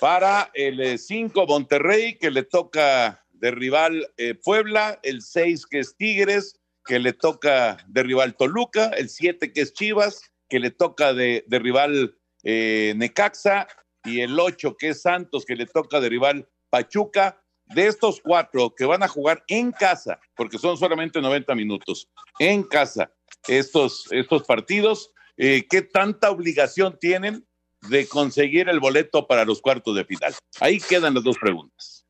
[0.00, 5.80] para el 5 eh, Monterrey, que le toca de rival eh, Puebla, el 6 que
[5.80, 10.70] es Tigres, que le toca de rival Toluca, el 7 que es Chivas, que le
[10.70, 13.68] toca de, rival eh, Necaxa,
[14.04, 17.42] y el 8 que es Santos, que le toca de rival Pachuca.
[17.74, 22.62] De estos cuatro que van a jugar en casa, porque son solamente 90 minutos, en
[22.62, 23.12] casa,
[23.46, 27.46] estos, estos partidos, ¿qué tanta obligación tienen
[27.82, 30.34] de conseguir el boleto para los cuartos de final?
[30.60, 32.04] Ahí quedan las dos preguntas.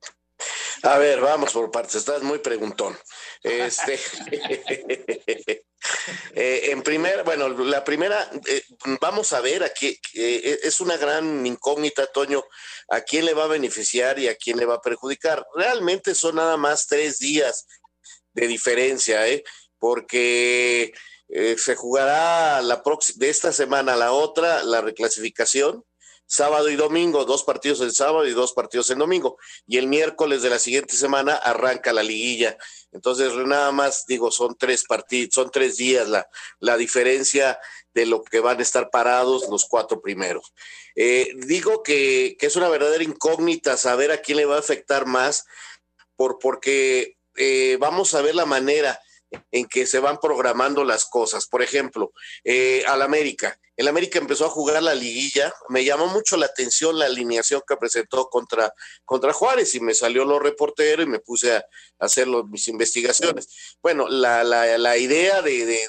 [0.83, 2.97] A ver, vamos por partes, estás muy preguntón.
[3.43, 3.95] Este,
[6.35, 8.63] eh, en primer, bueno, la primera, eh,
[9.01, 12.45] vamos a ver aquí, eh, es una gran incógnita, Toño,
[12.91, 15.45] a quién le va a beneficiar y a quién le va a perjudicar.
[15.55, 17.67] Realmente son nada más tres días
[18.33, 19.43] de diferencia, ¿eh?
[19.79, 20.93] Porque
[21.29, 22.83] eh, se jugará la
[23.17, 25.85] de esta semana a la otra la reclasificación,
[26.27, 29.39] sábado y domingo, dos partidos el sábado y dos partidos el domingo.
[29.67, 32.57] Y el miércoles de la siguiente semana arranca la liguilla.
[32.93, 36.29] Entonces, nada más digo, son tres partidos, son tres días la,
[36.61, 37.59] la diferencia
[37.95, 40.53] de lo que van a estar parados los cuatro primeros.
[40.95, 45.07] Eh, digo que, que, es una verdadera incógnita saber a quién le va a afectar
[45.07, 45.47] más,
[46.17, 49.01] por, porque eh, vamos a ver la manera
[49.51, 51.47] en que se van programando las cosas.
[51.47, 52.13] Por ejemplo,
[52.45, 53.59] eh, al América.
[53.77, 55.53] El América empezó a jugar la liguilla.
[55.69, 60.25] Me llamó mucho la atención la alineación que presentó contra, contra Juárez y me salió
[60.25, 61.65] lo reportero y me puse a,
[61.99, 63.77] hacer mis investigaciones.
[63.83, 65.89] Bueno, la, la, idea de, de,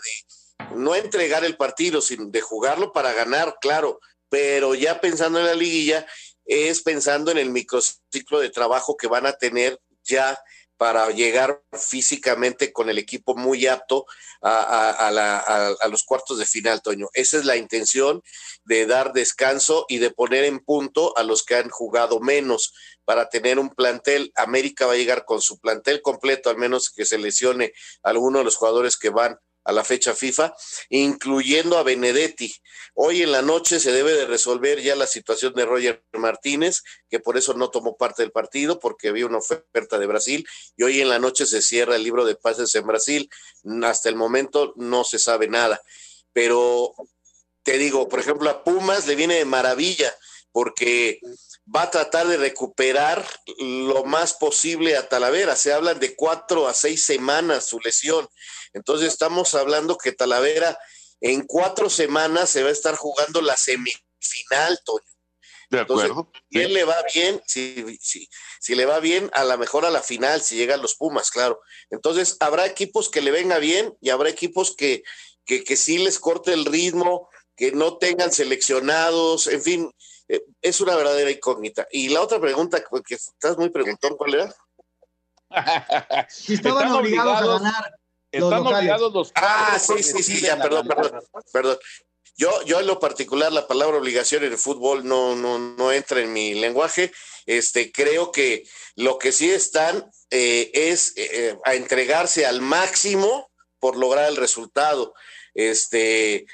[0.75, 3.99] no entregar el partido, sino de jugarlo para ganar, claro,
[4.29, 6.05] pero ya pensando en la liguilla,
[6.45, 10.39] es pensando en el microciclo de trabajo que van a tener ya
[10.79, 14.05] para llegar físicamente con el equipo muy apto
[14.41, 15.11] a,
[15.91, 17.09] los cuartos de final, Toño.
[17.13, 18.23] Esa es la intención
[18.63, 23.27] de dar descanso y de poner en punto a los que han jugado menos para
[23.27, 24.31] tener un plantel.
[24.35, 28.45] América va a llegar con su plantel completo, al menos que se lesione alguno de
[28.45, 29.37] los jugadores que van
[29.69, 30.53] a la fecha FIFA,
[30.89, 32.53] incluyendo a Benedetti.
[32.95, 37.19] Hoy en la noche se debe de resolver ya la situación de Roger Martínez, que
[37.19, 41.01] por eso no tomó parte del partido, porque había una oferta de Brasil, y hoy
[41.01, 43.29] en la noche se cierra el libro de pases en Brasil.
[43.83, 45.81] Hasta el momento no se sabe nada.
[46.33, 46.93] Pero
[47.63, 50.11] te digo, por ejemplo, a Pumas le viene de maravilla,
[50.51, 51.19] porque
[51.75, 53.25] va a tratar de recuperar
[53.57, 55.55] lo más posible a Talavera.
[55.55, 58.27] Se hablan de cuatro a seis semanas su lesión.
[58.73, 60.77] Entonces estamos hablando que Talavera
[61.21, 65.03] en cuatro semanas se va a estar jugando la semifinal, Toño.
[65.69, 66.31] De acuerdo.
[66.49, 67.99] si él le va bien, si,
[68.59, 71.61] si le va bien, a lo mejor a la final, si llegan los Pumas, claro.
[71.91, 75.03] Entonces, habrá equipos que le venga bien y habrá equipos que,
[75.45, 79.91] que, que sí les corte el ritmo, que no tengan seleccionados, en fin,
[80.29, 81.87] eh, es una verdadera incógnita.
[81.91, 84.55] Y la otra pregunta, que estás muy preguntón, ¿cuál era?
[86.29, 87.95] si estaban obligados, a ganar.
[88.31, 91.19] Están obligados los Ah, sí, sí, sí, ya, perdón, perdón,
[91.51, 91.79] perdón.
[92.37, 96.21] Yo, yo en lo particular, la palabra obligación en el fútbol no, no, no entra
[96.21, 97.11] en mi lenguaje.
[97.47, 98.63] Este, creo que
[98.95, 105.13] lo que sí están eh, es eh, a entregarse al máximo por lograr el resultado.
[105.53, 106.45] Este,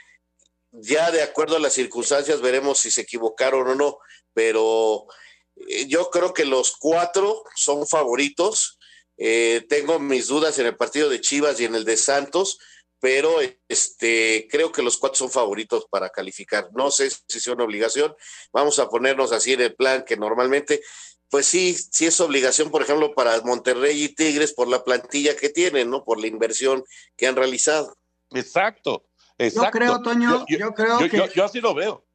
[0.82, 3.98] ya de acuerdo a las circunstancias veremos si se equivocaron o no,
[4.34, 5.08] pero
[5.56, 8.78] eh, yo creo que los cuatro son favoritos
[9.18, 12.58] Eh, tengo mis dudas en el partido de Chivas y en el de Santos,
[13.00, 16.70] pero este, creo que los cuatro son favoritos para calificar.
[16.74, 18.14] No sé si es una obligación.
[18.52, 20.82] Vamos a ponernos así en el plan que normalmente,
[21.30, 25.50] pues sí, sí es obligación, por ejemplo, para Monterrey y Tigres por la plantilla que
[25.50, 26.04] tienen, ¿no?
[26.04, 26.84] Por la inversión
[27.16, 27.96] que han realizado.
[28.32, 29.06] Exacto,
[29.38, 29.66] exacto.
[29.66, 31.30] Yo creo, Toño, yo, creo que.
[31.36, 32.06] Yo, así lo veo.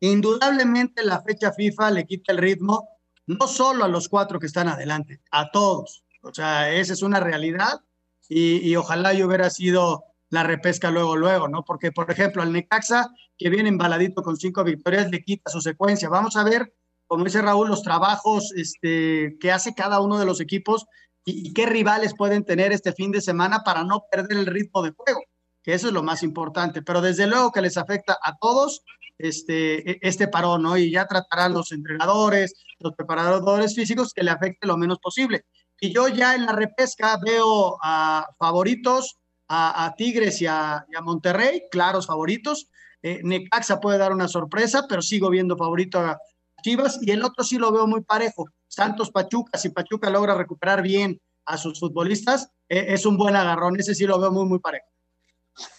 [0.00, 2.88] Indudablemente la fecha FIFA le quita el ritmo,
[3.26, 6.04] no solo a los cuatro que están adelante, a todos.
[6.22, 7.80] O sea, esa es una realidad
[8.28, 11.64] y, y ojalá yo hubiera sido la repesca luego, luego, ¿no?
[11.64, 16.08] Porque, por ejemplo, al Necaxa, que viene embaladito con cinco victorias, le quita su secuencia.
[16.08, 16.72] Vamos a ver,
[17.06, 20.86] como dice Raúl, los trabajos este, que hace cada uno de los equipos
[21.24, 24.92] y, qué rivales pueden tener este fin de semana para no perder el ritmo de
[24.92, 25.20] juego,
[25.62, 26.82] que eso es lo más importante.
[26.82, 28.82] Pero desde luego que les afecta a todos
[29.18, 30.76] este, e, este parón, ¿no?
[30.76, 35.44] Y ya tratarán los entrenadores, los preparadores físicos que le afecte lo menos posible.
[35.80, 39.18] Y yo ya en la repesca veo a favoritos
[39.52, 42.68] a, Tigres y a, Monterrey, claros favoritos.
[43.02, 46.18] Eh, Necaxa puede dar una sorpresa, pero sigo viendo favorito a
[46.62, 48.46] Chivas y el otro sí lo veo muy parejo.
[48.68, 53.78] Santos Pachuca, si Pachuca logra recuperar bien a sus futbolistas, eh, es un buen agarrón,
[53.80, 54.86] ese sí lo veo muy, muy parejo.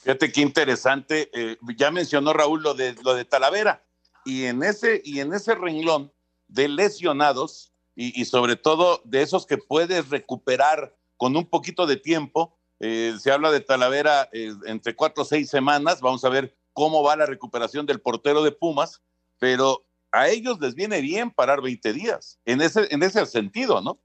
[0.04, 3.84] Fíjate qué interesante, eh, ya mencionó Raúl lo de, lo de Talavera,
[4.26, 6.12] y en ese, y en ese renglón
[6.48, 12.58] de lesionados, y, sobre todo de esos que puedes recuperar con un poquito de tiempo,
[12.80, 16.02] eh, se habla de Talavera eh, entre cuatro o seis semanas.
[16.02, 19.02] Vamos a ver cómo va la recuperación del portero de Pumas,
[19.38, 24.00] pero a ellos les viene bien parar 20 días, en ese, en ese sentido, ¿no?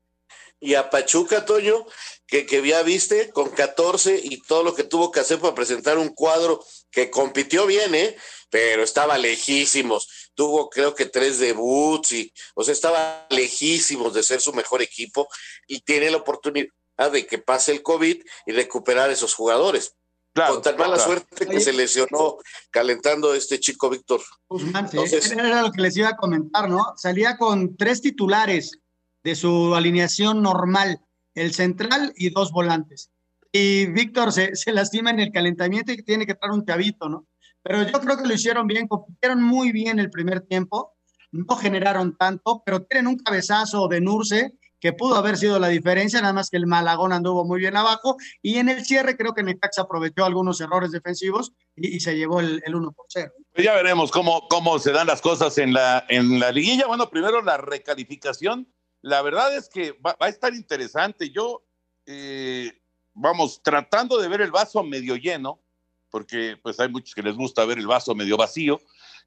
[0.61, 1.87] Y a Pachuca, Toño,
[2.27, 5.99] que, que ya viste, con 14 y todo lo que tuvo que hacer para presentar
[5.99, 8.17] un cuadro que compitió bien, ¿eh?
[8.51, 10.31] Pero estaba lejísimos.
[10.35, 15.29] Tuvo, creo que, tres debuts y, o sea, estaba lejísimos de ser su mejor equipo
[15.67, 16.71] y tiene la oportunidad
[17.13, 19.95] de que pase el COVID y recuperar esos jugadores.
[20.35, 22.39] con tan mala suerte que se lesionó
[22.71, 24.23] calentando este chico Víctor.
[24.51, 26.95] Entonces, era lo que les iba a comentar, ¿no?
[26.97, 28.79] Salía con tres titulares
[29.27, 31.01] de su alineación normal,
[31.35, 33.11] el central y dos volantes.
[33.51, 37.27] Y Víctor se, se lastima en el calentamiento y tiene que traer un chavito, ¿no?
[37.61, 40.95] Pero yo creo que lo hicieron bien, compitieron muy bien el primer tiempo,
[41.33, 46.21] no generaron tanto, pero tienen un cabezazo de Nurse que pudo haber sido la diferencia,
[46.21, 49.43] nada más que el Malagón anduvo muy bien abajo y en el cierre creo que
[49.43, 53.33] Necaxa aprovechó algunos errores defensivos y, se llevó el, el 1 por 0.
[53.53, 56.87] Pues ya veremos cómo, cómo se dan las cosas en la, en la liguilla.
[56.87, 58.69] Bueno, primero la recalificación.
[59.07, 61.31] La verdad es que va, a estar interesante.
[61.31, 61.63] Yo,
[62.07, 62.73] eh,
[63.15, 65.61] vamos, tratando de ver el vaso medio lleno,
[66.11, 68.81] porque pues hay muchos que les gusta ver el vaso medio vacío,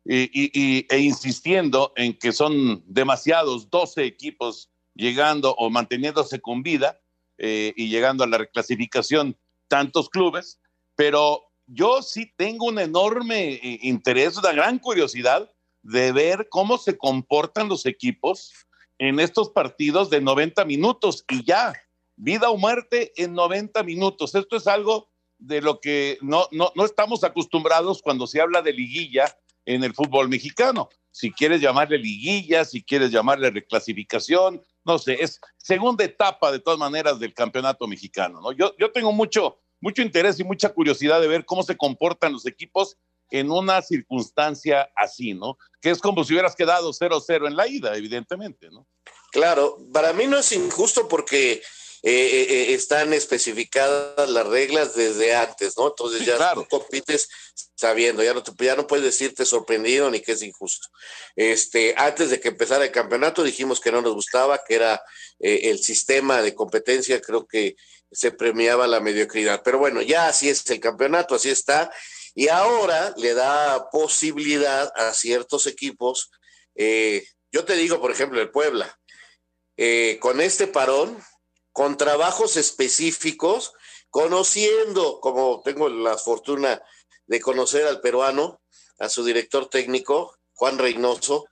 [0.03, 6.99] y, e insistiendo en que son demasiados 12 equipos llegando o manteniéndose con vida
[7.37, 9.37] eh, y llegando a la reclasificación
[9.69, 10.59] tantos clubes,
[10.97, 15.49] pero yo sí tengo un enorme eh, interés, una gran curiosidad
[15.83, 18.51] de ver cómo se comportan los equipos
[18.99, 21.73] en estos partidos de 90 minutos y ya,
[22.15, 24.35] vida o muerte en 90 minutos.
[24.35, 28.73] Esto es algo de lo que no, no, no estamos acostumbrados cuando se habla de
[28.73, 29.33] liguilla
[29.65, 30.89] en el fútbol mexicano.
[31.11, 36.77] Si quieres llamarle liguilla, si quieres llamarle reclasificación, no sé, es segunda etapa de todas
[36.77, 38.51] maneras del campeonato mexicano, ¿no?
[38.51, 42.45] Yo, yo tengo mucho, mucho interés y mucha curiosidad de ver cómo se comportan los
[42.45, 42.97] equipos
[43.29, 45.57] en una circunstancia así, ¿no?
[45.81, 48.87] Que es como si hubieras quedado 0-0 en la ida, evidentemente, ¿no?
[49.31, 51.61] Claro, para mí no es injusto porque
[52.01, 55.89] eh, eh, eh, están especificadas las reglas desde antes, ¿no?
[55.89, 57.27] Entonces ya tú compites
[57.75, 60.87] sabiendo, ya no, te, ya no puedes decirte sorprendido ni que es injusto.
[61.35, 65.01] Este, antes de que empezara el campeonato dijimos que no nos gustaba, que era
[65.39, 67.75] el sistema de competencia, creo que
[68.11, 69.61] se premiaba la mediocridad.
[69.63, 71.91] Pero bueno, ya así es el campeonato, así está.
[72.35, 76.29] Y ahora le da posibilidad a ciertos equipos.
[76.75, 78.97] yo te digo, por ejemplo, el Puebla.
[80.19, 81.21] con este parón,
[81.71, 83.73] con trabajos específicos,
[84.09, 86.81] conociendo, como tengo la fortuna
[87.27, 88.61] de conocer al peruano,
[88.99, 91.45] a su director técnico, Juan Reynoso,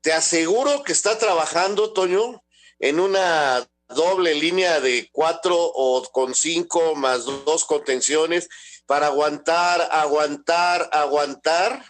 [0.00, 2.42] te aseguro que está trabajando, Toño,
[2.78, 8.48] en una doble línea de cuatro o con cinco más dos contenciones
[8.86, 11.84] para aguantar, aguantar, aguantar.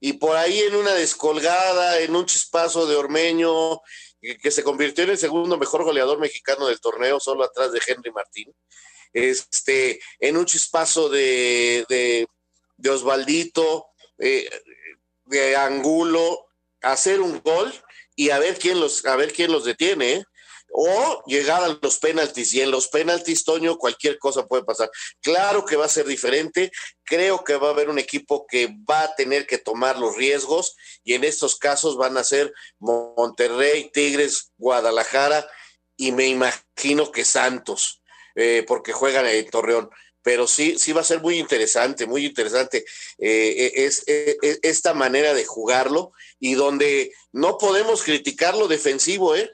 [0.00, 3.80] Y por ahí en una descolgada, en un chispazo de Ormeño,
[4.20, 8.12] que se convirtió en el segundo mejor goleador mexicano del torneo, solo atrás de Henry
[8.12, 8.54] Martín.
[9.12, 13.86] Este, en un chispazo de, de, Osvaldito,
[14.18, 14.48] eh,
[15.26, 16.46] de Angulo,
[16.80, 17.72] hacer un gol
[18.14, 20.12] y a ver quién los, a ver quién los detiene.
[20.12, 20.24] ¿eh?
[20.72, 22.54] O llegar a los penaltis.
[22.54, 24.90] Y en los penaltis, Toño, cualquier cosa puede pasar.
[25.20, 26.72] Claro que va a ser diferente.
[27.04, 30.74] Creo que va a haber un equipo que va a tener que tomar los riesgos
[31.04, 35.46] y en estos casos van a ser Monterrey, Tigres, Guadalajara
[35.96, 38.02] y me imagino que Santos,
[38.34, 39.90] eh, porque juegan en Torreón
[40.22, 42.84] pero sí, sí va a ser muy interesante, muy interesante
[43.18, 44.04] eh, es,
[44.62, 49.50] esta manera de jugarlo y donde no podemos criticar lo defensivo, ¿eh?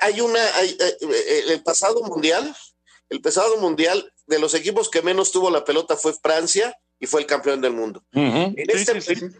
[0.00, 2.54] Hay, una, hay, eh, el pasado mundial,
[3.08, 7.20] el pasado mundial de los equipos que menos tuvo la pelota fue Francia y fue
[7.20, 8.02] el campeón del mundo.
[8.12, 9.30] en, este,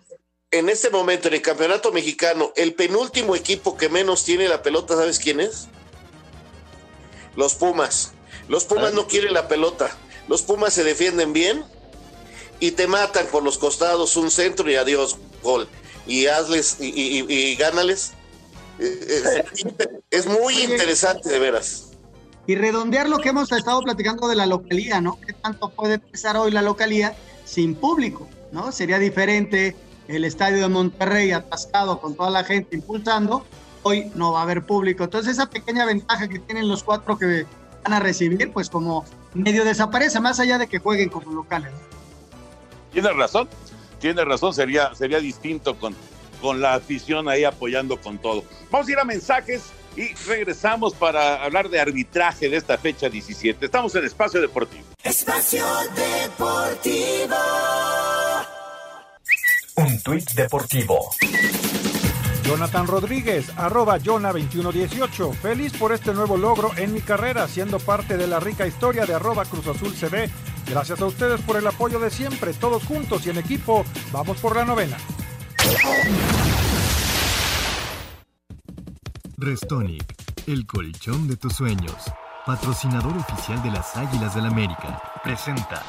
[0.50, 4.94] en este momento, en el campeonato mexicano, el penúltimo equipo que menos tiene la pelota,
[4.94, 5.68] ¿sabes quién es?
[7.36, 8.12] Los Pumas.
[8.48, 8.94] Los Pumas ah.
[8.94, 9.96] no quieren la pelota
[10.28, 11.64] los Pumas se defienden bien
[12.60, 15.68] y te matan por los costados un centro y adiós, gol.
[16.06, 18.12] Y hazles y, gánales.
[20.10, 21.90] Es, muy interesante, de veras.
[22.46, 25.18] Y redondear lo que hemos estado platicando de la localía, ¿no?
[25.20, 27.14] ¿Qué tanto puede empezar hoy la localía
[27.44, 28.72] sin público, ¿no?
[28.72, 29.76] Sería diferente
[30.08, 33.44] el estadio de Monterrey atascado con toda la gente impulsando.
[33.82, 35.04] Hoy no va a haber público.
[35.04, 37.46] Entonces, esa pequeña ventaja que tienen los cuatro que
[37.84, 39.04] van a recibir, pues como
[39.34, 41.72] medio desaparece, más allá de que jueguen como locales.
[42.92, 43.48] Tiene razón,
[44.00, 45.94] tiene razón, sería, sería distinto con,
[46.40, 48.44] con la afición ahí apoyando con todo.
[48.70, 49.62] Vamos a ir a mensajes
[49.96, 53.66] y regresamos para hablar de arbitraje de esta fecha 17.
[53.66, 54.84] Estamos en Espacio Deportivo.
[55.02, 55.64] Espacio
[55.94, 57.36] Deportivo.
[59.76, 61.10] Un tuit deportivo.
[62.48, 65.34] Jonathan Rodríguez, arroba Jona2118.
[65.34, 69.12] Feliz por este nuevo logro en mi carrera, siendo parte de la rica historia de
[69.12, 70.30] arroba Cruz Azul CB.
[70.66, 73.84] Gracias a ustedes por el apoyo de siempre, todos juntos y en equipo.
[74.12, 74.96] Vamos por la novena.
[79.36, 80.14] Restonic,
[80.46, 81.96] el colchón de tus sueños.
[82.46, 85.02] Patrocinador oficial de las Águilas del América.
[85.22, 85.82] Presenta.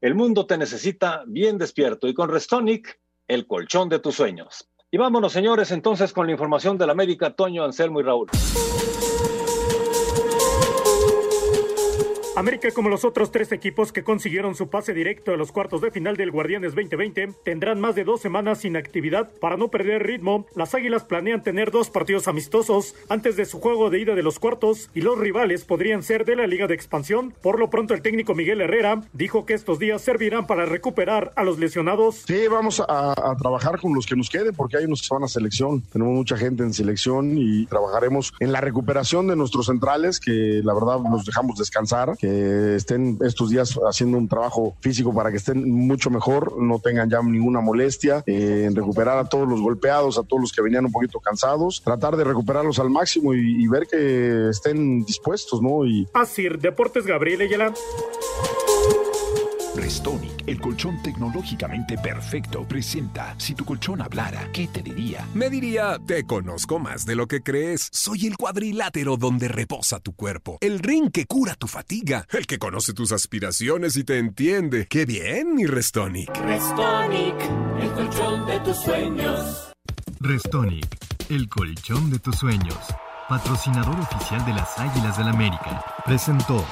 [0.00, 4.68] el mundo te necesita bien despierto y con Restonic, el colchón de tus sueños.
[4.90, 8.28] Y vámonos, señores, entonces con la información del América, Toño, Anselmo y Raúl.
[12.36, 15.92] América, como los otros tres equipos que consiguieron su pase directo a los cuartos de
[15.92, 20.44] final del Guardianes 2020, tendrán más de dos semanas sin actividad para no perder ritmo.
[20.56, 24.40] Las Águilas planean tener dos partidos amistosos antes de su juego de ida de los
[24.40, 27.32] cuartos y los rivales podrían ser de la Liga de Expansión.
[27.40, 31.44] Por lo pronto, el técnico Miguel Herrera dijo que estos días servirán para recuperar a
[31.44, 32.24] los lesionados.
[32.26, 35.28] Sí, vamos a, trabajar con los que nos queden porque hay unos que van a
[35.28, 35.82] selección.
[35.82, 40.74] Tenemos mucha gente en selección y trabajaremos en la recuperación de nuestros centrales que la
[40.74, 45.70] verdad nos dejamos descansar que estén estos días haciendo un trabajo físico para que estén
[45.70, 50.40] mucho mejor, no tengan ya ninguna molestia, en recuperar a todos los golpeados, a todos
[50.40, 55.04] los que venían un poquito cansados, tratar de recuperarlos al máximo y, ver que estén
[55.04, 55.84] dispuestos, ¿no?
[55.84, 56.06] Y...
[56.14, 57.74] Así, Deportes Gabriel Ayala.
[59.76, 65.26] Restonic, el colchón tecnológicamente perfecto, presenta Si tu colchón hablara, ¿qué te diría?
[65.34, 67.88] Me diría, te conozco más de lo que crees.
[67.92, 72.58] Soy el cuadrilátero donde reposa tu cuerpo, el ring que cura tu fatiga, el que
[72.58, 74.86] conoce tus aspiraciones y te entiende.
[74.88, 76.30] ¡Qué bien, mi Restonic!
[76.38, 77.36] Restonic,
[77.80, 79.72] el colchón de tus sueños.
[80.20, 80.86] Restonic,
[81.30, 82.78] el colchón de tus sueños.
[83.28, 85.82] Patrocinador oficial de las Águilas del América.
[86.04, 86.64] Presentó.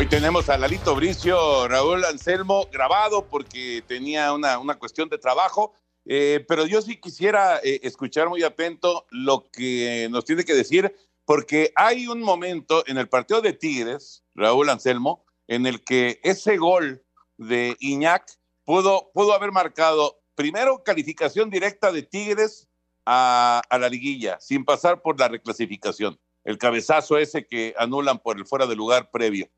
[0.00, 5.74] Hoy tenemos a Lalito Bricio, Raúl Anselmo, grabado porque tenía una, una cuestión de trabajo,
[6.06, 10.96] eh, pero yo sí quisiera eh, escuchar muy atento lo que nos tiene que decir,
[11.26, 16.56] porque hay un momento en el partido de Tigres, Raúl Anselmo, en el que ese
[16.56, 17.04] gol
[17.36, 18.24] de Iñac
[18.64, 22.68] pudo, pudo haber marcado primero calificación directa de Tigres
[23.04, 26.18] a, a, la liguilla, sin pasar por la reclasificación.
[26.44, 29.50] El cabezazo ese que anulan por el fuera de lugar previo.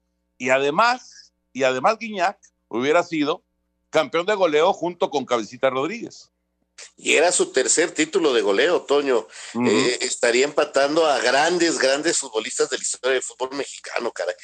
[0.43, 2.37] Y además, y además Guiñac
[2.67, 3.45] hubiera sido
[3.91, 6.33] campeón de goleo junto con Cabecita Rodríguez.
[6.97, 9.29] Y era su tercer título de goleo, Toño.
[9.55, 14.35] eh, estaría empatando a grandes, grandes futbolistas de la historia del fútbol mexicano, caray.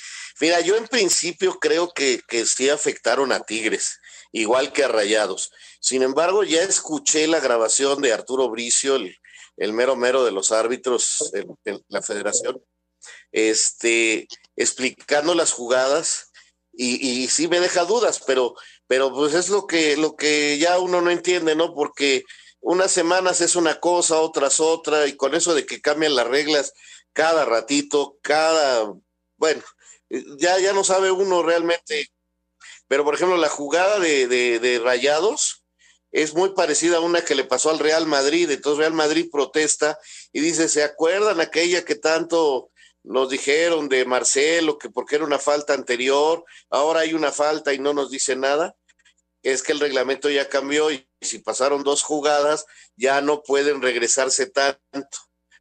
[0.40, 3.99] Mira, yo en principio creo que, que sí afectaron a Tigres,
[4.30, 5.51] igual que a Rayados.
[5.80, 9.16] Sin embargo, ya escuché la grabación de Arturo Bricio, el,
[9.57, 12.62] el mero mero de los árbitros de la federación,
[13.32, 16.30] este, explicando las jugadas
[16.72, 18.55] y, y sí me deja dudas, pero,
[18.86, 21.74] pero pues es lo que, lo que ya uno no entiende, ¿no?
[21.74, 22.24] Porque
[22.61, 26.72] unas semanas es una cosa, otras otra, y con eso de que cambian las reglas
[27.12, 28.92] cada ratito, cada,
[29.36, 29.62] bueno,
[30.38, 32.09] ya, ya no sabe uno realmente.
[32.86, 35.64] Pero por ejemplo, la jugada de, de, de Rayados,
[36.11, 38.51] es muy parecida a una que le pasó al Real Madrid.
[38.51, 39.99] Entonces Real Madrid protesta
[40.32, 42.70] y dice, ¿se acuerdan aquella que tanto
[43.09, 47.78] nos dijeron de Marcelo, que porque era una falta anterior, ahora hay una falta y
[47.78, 48.76] no nos dice nada?
[49.42, 54.46] Es que el reglamento ya cambió y si pasaron dos jugadas, ya no pueden regresarse
[54.46, 55.18] tanto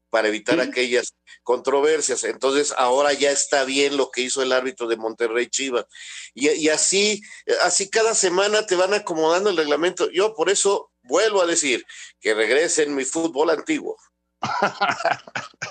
[0.10, 0.70] para evitar ¿Sí?
[0.70, 2.26] aquellas controversias.
[2.26, 5.86] Entonces, ahora ya está bien lo que hizo el árbitro de Monterrey Chivas.
[6.34, 7.22] Y, y, así,
[7.62, 10.10] así cada semana te van acomodando el reglamento.
[10.12, 11.86] Yo por eso vuelvo a decir
[12.20, 13.98] que regresen mi fútbol antiguo.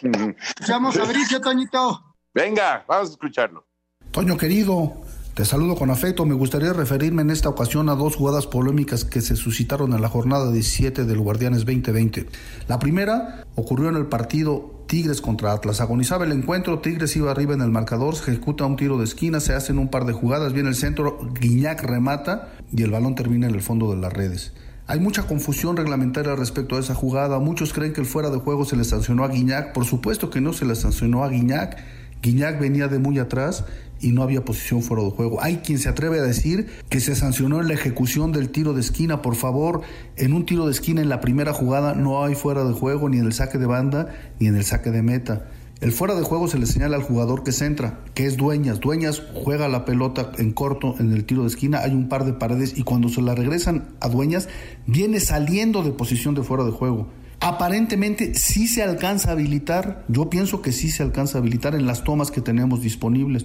[0.01, 2.17] Escuchamos a Fabricio, Toñito.
[2.35, 3.67] Venga, vamos a escucharlo.
[4.11, 4.93] Toño querido,
[5.35, 6.25] te saludo con afecto.
[6.25, 10.09] Me gustaría referirme en esta ocasión a dos jugadas polémicas que se suscitaron en la
[10.09, 12.27] jornada 17 del Guardianes 2020.
[12.69, 15.81] La primera ocurrió en el partido Tigres contra Atlas.
[15.81, 19.41] Agonizaba el encuentro, Tigres iba arriba en el marcador, se ejecuta un tiro de esquina,
[19.41, 23.47] se hacen un par de jugadas, viene el centro, Guiñac remata y el balón termina
[23.49, 24.53] en el fondo de las redes.
[24.89, 27.41] Hay mucha confusión reglamentaria respecto a esa jugada.
[27.41, 29.73] Muchos creen que el fuera de juego se le sancionó a Guiñac.
[29.73, 31.77] Por supuesto que no se le sancionó a Guiñac.
[32.23, 33.65] Guiñac venía de muy atrás
[34.01, 35.43] y no había posición fuera de juego.
[35.43, 38.81] Hay quien se atreve a decir que se sancionó en la ejecución del tiro de
[38.81, 39.23] esquina.
[39.23, 39.83] Por favor,
[40.17, 43.19] en un tiro de esquina en la primera jugada no hay fuera de juego ni
[43.19, 45.47] en el saque de banda ni en el saque de meta.
[45.81, 48.81] El fuera de juego se le señala al jugador que centra, que es Dueñas.
[48.81, 52.33] Dueñas juega la pelota en corto en el tiro de esquina, hay un par de
[52.33, 54.49] paredes y cuando se la regresan a Dueñas,
[54.87, 57.09] viene saliendo de posición de fuera de juego.
[57.41, 61.87] Aparentemente sí se alcanza a habilitar, yo pienso que sí se alcanza a habilitar en
[61.87, 63.45] las tomas que tenemos disponibles.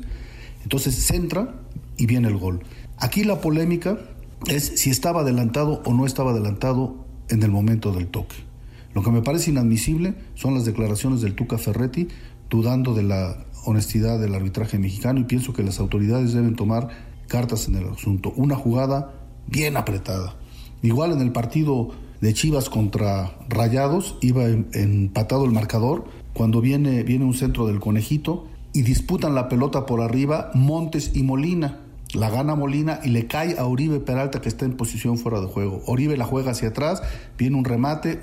[0.63, 1.55] Entonces centra
[1.97, 2.63] y viene el gol.
[2.97, 3.97] Aquí la polémica
[4.47, 8.50] es si estaba adelantado o no estaba adelantado en el momento del toque.
[8.93, 12.07] Lo que me parece inadmisible son las declaraciones del Tuca Ferretti
[12.49, 16.89] dudando de la honestidad del arbitraje mexicano y pienso que las autoridades deben tomar
[17.27, 18.33] cartas en el asunto.
[18.35, 19.13] Una jugada
[19.47, 20.35] bien apretada.
[20.81, 27.25] Igual en el partido de Chivas contra Rayados iba empatado el marcador cuando viene, viene
[27.25, 31.80] un centro del conejito y disputan la pelota por arriba Montes y Molina.
[32.13, 35.47] La gana Molina y le cae a Oribe Peralta que está en posición fuera de
[35.47, 35.81] juego.
[35.85, 37.01] Oribe la juega hacia atrás,
[37.37, 38.21] viene un remate,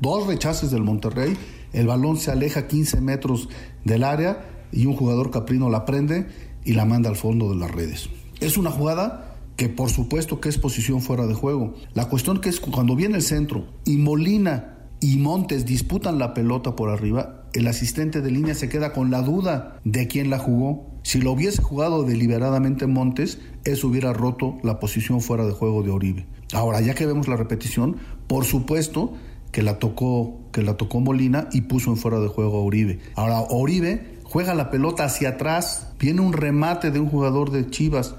[0.00, 1.36] dos rechaces del Monterrey,
[1.72, 3.48] el balón se aleja 15 metros
[3.84, 6.26] del área y un jugador caprino la prende
[6.64, 8.10] y la manda al fondo de las redes.
[8.40, 11.74] Es una jugada que por supuesto que es posición fuera de juego.
[11.94, 16.76] La cuestión que es cuando viene el centro y Molina y Montes disputan la pelota
[16.76, 20.89] por arriba, el asistente de línea se queda con la duda de quién la jugó.
[21.02, 25.90] Si lo hubiese jugado deliberadamente Montes, eso hubiera roto la posición fuera de juego de
[25.90, 26.26] Oribe.
[26.52, 27.96] Ahora, ya que vemos la repetición,
[28.26, 29.14] por supuesto
[29.52, 33.00] que la tocó, que la tocó Molina y puso en fuera de juego a Oribe.
[33.14, 38.14] Ahora, Oribe juega la pelota hacia atrás, viene un remate de un jugador de Chivas,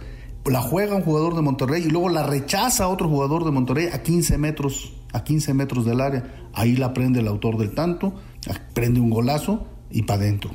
[0.45, 4.01] la juega un jugador de Monterrey y luego la rechaza otro jugador de Monterrey a
[4.01, 6.49] 15 metros, a 15 metros del área.
[6.53, 8.13] Ahí la prende el autor del tanto,
[8.73, 10.51] prende un golazo y para adentro.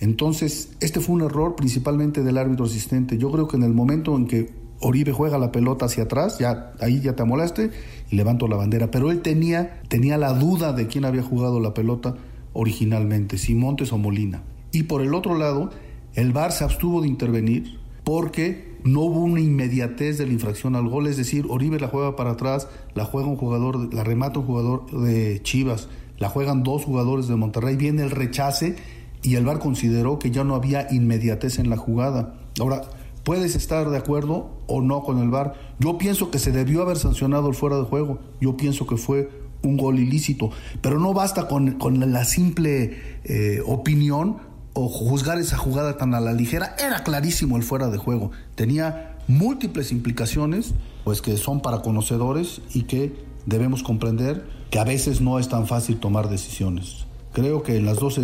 [0.00, 3.18] Entonces, este fue un error principalmente del árbitro asistente.
[3.18, 6.72] Yo creo que en el momento en que Oribe juega la pelota hacia atrás, ya
[6.80, 7.70] ahí ya te amolaste
[8.10, 8.90] y levanto la bandera.
[8.90, 12.16] Pero él tenía, tenía la duda de quién había jugado la pelota
[12.54, 14.42] originalmente, si Montes o Molina.
[14.72, 15.70] Y por el otro lado,
[16.14, 20.88] el VAR se abstuvo de intervenir porque no hubo una inmediatez de la infracción al
[20.88, 24.46] gol, es decir, Oribe la juega para atrás, la juega un jugador, la remata un
[24.46, 25.88] jugador de Chivas,
[26.18, 28.76] la juegan dos jugadores de Monterrey, viene el rechace
[29.22, 32.34] y el VAR consideró que ya no había inmediatez en la jugada.
[32.58, 32.82] Ahora,
[33.24, 35.54] puedes estar de acuerdo o no con el VAR.
[35.78, 38.18] Yo pienso que se debió haber sancionado el fuera de juego.
[38.40, 39.30] Yo pienso que fue
[39.62, 40.50] un gol ilícito.
[40.80, 44.38] Pero no basta con, con la simple eh, opinión
[44.72, 46.74] o juzgar esa jugada tan a la ligera.
[46.78, 48.30] Era clarísimo el fuera de juego.
[48.54, 53.14] Tenía múltiples implicaciones, pues que son para conocedores y que
[53.46, 57.06] debemos comprender que a veces no es tan fácil tomar decisiones.
[57.32, 58.22] Creo que en las dos eh,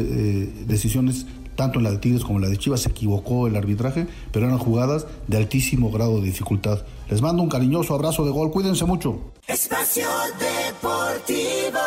[0.67, 4.07] decisiones, tanto en la de Tigres como en la de Chivas, se equivocó el arbitraje,
[4.33, 6.83] pero eran jugadas de altísimo grado de dificultad.
[7.09, 9.33] Les mando un cariñoso abrazo de gol, cuídense mucho.
[9.47, 11.79] Espacio Deportivo.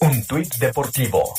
[0.00, 1.34] Un tuit deportivo.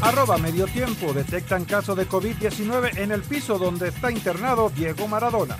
[0.00, 1.12] Arroba medio tiempo.
[1.12, 5.58] Detectan caso de COVID-19 en el piso donde está internado Diego Maradona.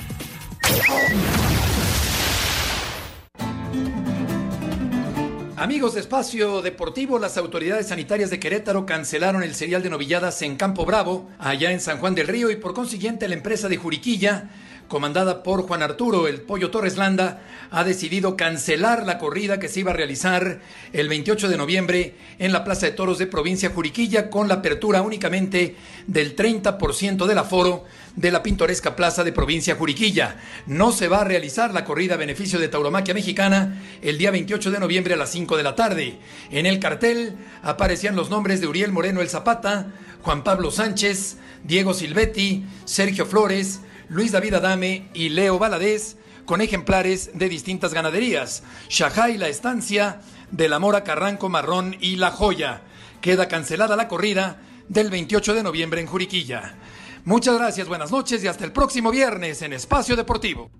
[5.58, 10.56] Amigos de Espacio Deportivo, las autoridades sanitarias de Querétaro cancelaron el serial de novilladas en
[10.56, 14.50] Campo Bravo, allá en San Juan del Río, y por consiguiente la empresa de Juriquilla
[14.88, 19.80] comandada por Juan Arturo El Pollo Torres Landa, ha decidido cancelar la corrida que se
[19.80, 20.60] iba a realizar
[20.92, 25.02] el 28 de noviembre en la Plaza de Toros de Provincia Juriquilla con la apertura
[25.02, 25.76] únicamente
[26.06, 27.84] del 30% del aforo
[28.14, 30.36] de la pintoresca Plaza de Provincia Juriquilla.
[30.66, 34.70] No se va a realizar la corrida a beneficio de Tauromaquia Mexicana el día 28
[34.70, 36.18] de noviembre a las 5 de la tarde.
[36.50, 41.94] En el cartel aparecían los nombres de Uriel Moreno El Zapata, Juan Pablo Sánchez, Diego
[41.94, 49.36] Silvetti, Sergio Flores, Luis David Adame y Leo Valadez, con ejemplares de distintas ganaderías, Shajay
[49.36, 50.20] La Estancia,
[50.52, 52.82] de la Mora Carranco Marrón y La Joya.
[53.20, 56.76] Queda cancelada la corrida del 28 de noviembre en Juriquilla.
[57.24, 60.70] Muchas gracias, buenas noches y hasta el próximo viernes en Espacio Deportivo.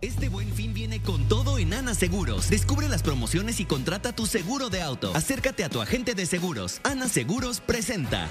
[0.00, 2.50] Este buen fin viene con todo en Ana Seguros.
[2.50, 5.12] Descubre las promociones y contrata tu seguro de auto.
[5.14, 6.80] Acércate a tu agente de seguros.
[6.82, 8.26] Ana Seguros presenta.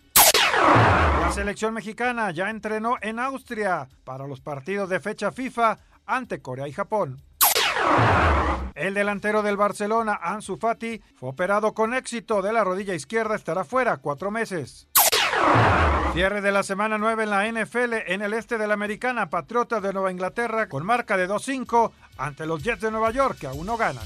[1.21, 6.67] La selección mexicana ya entrenó en Austria para los partidos de fecha FIFA ante Corea
[6.69, 7.23] y Japón.
[8.75, 13.65] El delantero del Barcelona, Ansu Fati, fue operado con éxito de la rodilla izquierda, estará
[13.65, 14.89] fuera cuatro meses.
[16.13, 19.83] Cierre de la semana 9 en la NFL en el este de la Americana, Patriotas
[19.83, 23.67] de Nueva Inglaterra con marca de 2-5 ante los Jets de Nueva York que aún
[23.67, 24.05] no ganan.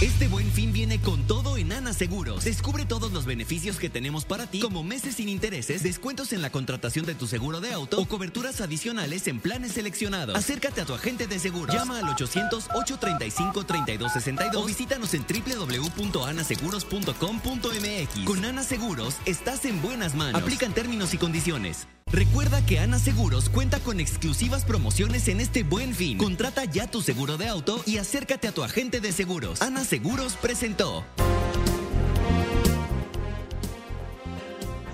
[0.00, 2.44] Este buen fin viene con todo en Ana Seguros.
[2.44, 6.48] Descubre todos los beneficios que tenemos para ti, como meses sin intereses, descuentos en la
[6.48, 10.34] contratación de tu seguro de auto o coberturas adicionales en planes seleccionados.
[10.34, 11.76] Acércate a tu agente de seguros.
[11.76, 18.24] Llama al 800-835-3262 o visítanos en www.anaseguros.com.mx.
[18.24, 20.40] Con Ana Seguros, estás en buenas manos.
[20.40, 21.86] Aplican términos y condiciones.
[22.12, 26.18] Recuerda que Ana Seguros cuenta con exclusivas promociones en este buen fin.
[26.18, 29.62] Contrata ya tu seguro de auto y acércate a tu agente de seguros.
[29.62, 31.04] Ana Seguros presentó.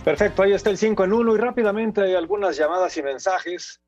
[0.03, 3.82] Perfecto, ahí está el 5 en 1 y rápidamente hay algunas llamadas y mensajes.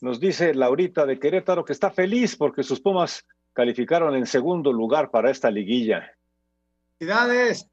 [0.00, 5.10] Nos dice Laurita de Querétaro que está feliz porque sus Pumas calificaron en segundo lugar
[5.10, 6.16] para esta liguilla.
[6.96, 7.66] Felicidades.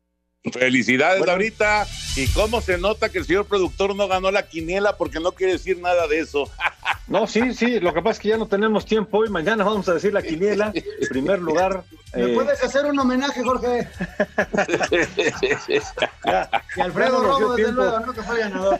[0.51, 1.85] Felicidades, Laurita.
[2.15, 5.53] ¿Y cómo se nota que el señor productor no ganó la quiniela porque no quiere
[5.53, 6.49] decir nada de eso?
[7.10, 9.89] No, sí, sí, lo que pasa es que ya no tenemos tiempo hoy, mañana vamos
[9.89, 10.72] a decir la quiniela.
[10.76, 11.84] En primer lugar.
[12.14, 13.88] ¿Me eh, puedes hacer un homenaje, Jorge?
[16.76, 17.82] y Alfredo Ya nos dio Romo, desde tiempo.
[17.82, 18.14] luego, ¿no?
[18.14, 18.80] Que fue ganador.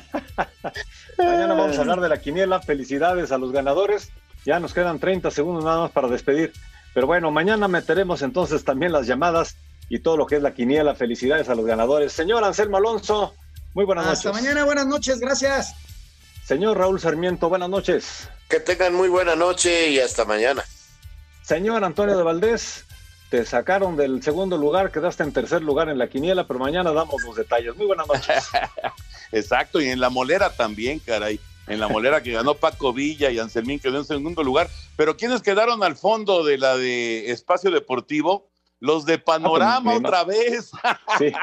[1.18, 2.62] Mañana vamos a hablar de la quiniela.
[2.62, 4.12] Felicidades a los ganadores.
[4.46, 6.54] Ya nos quedan 30 segundos nada más para despedir.
[6.94, 9.56] Pero bueno, mañana meteremos entonces también las llamadas
[9.90, 10.94] y todo lo que es la quiniela.
[10.94, 12.14] Felicidades a los ganadores.
[12.14, 13.34] Señor Anselmo Alonso,
[13.74, 14.44] muy buenas Hasta noches.
[14.44, 15.76] mañana, buenas noches, gracias.
[16.50, 18.28] Señor Raúl Sarmiento, buenas noches.
[18.50, 20.66] Que tengan muy buena noche y hasta mañana.
[21.44, 22.86] Señor Antonio de Valdés,
[23.30, 27.22] te sacaron del segundo lugar, quedaste en tercer lugar en la quiniela, pero mañana damos
[27.22, 27.76] los detalles.
[27.76, 28.50] Muy buenas noches.
[29.32, 31.40] Exacto, y en la molera también, caray.
[31.68, 34.72] En la molera que ganó Paco Villa y Anselmín quedó en segundo lugar.
[34.96, 38.49] Pero ¿quiénes quedaron al fondo de la de Espacio Deportivo?
[38.80, 40.72] Los de Panorama Ah, pues, otra vez.
[41.18, 41.34] Sí,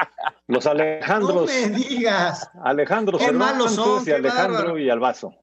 [0.47, 1.35] los Alejandros.
[1.35, 2.49] No me digas.
[2.63, 4.79] Alejandro Qué malos son, y qué Alejandro bárbaro.
[4.79, 5.33] y Albazo.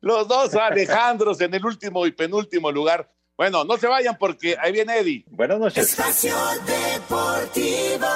[0.00, 3.10] Los dos Alejandros en el último y penúltimo lugar.
[3.36, 5.24] Bueno, no se vayan porque ahí viene Eddie.
[5.30, 5.90] Buenas noches.
[5.90, 6.34] Espacio
[6.66, 8.06] Deportivo.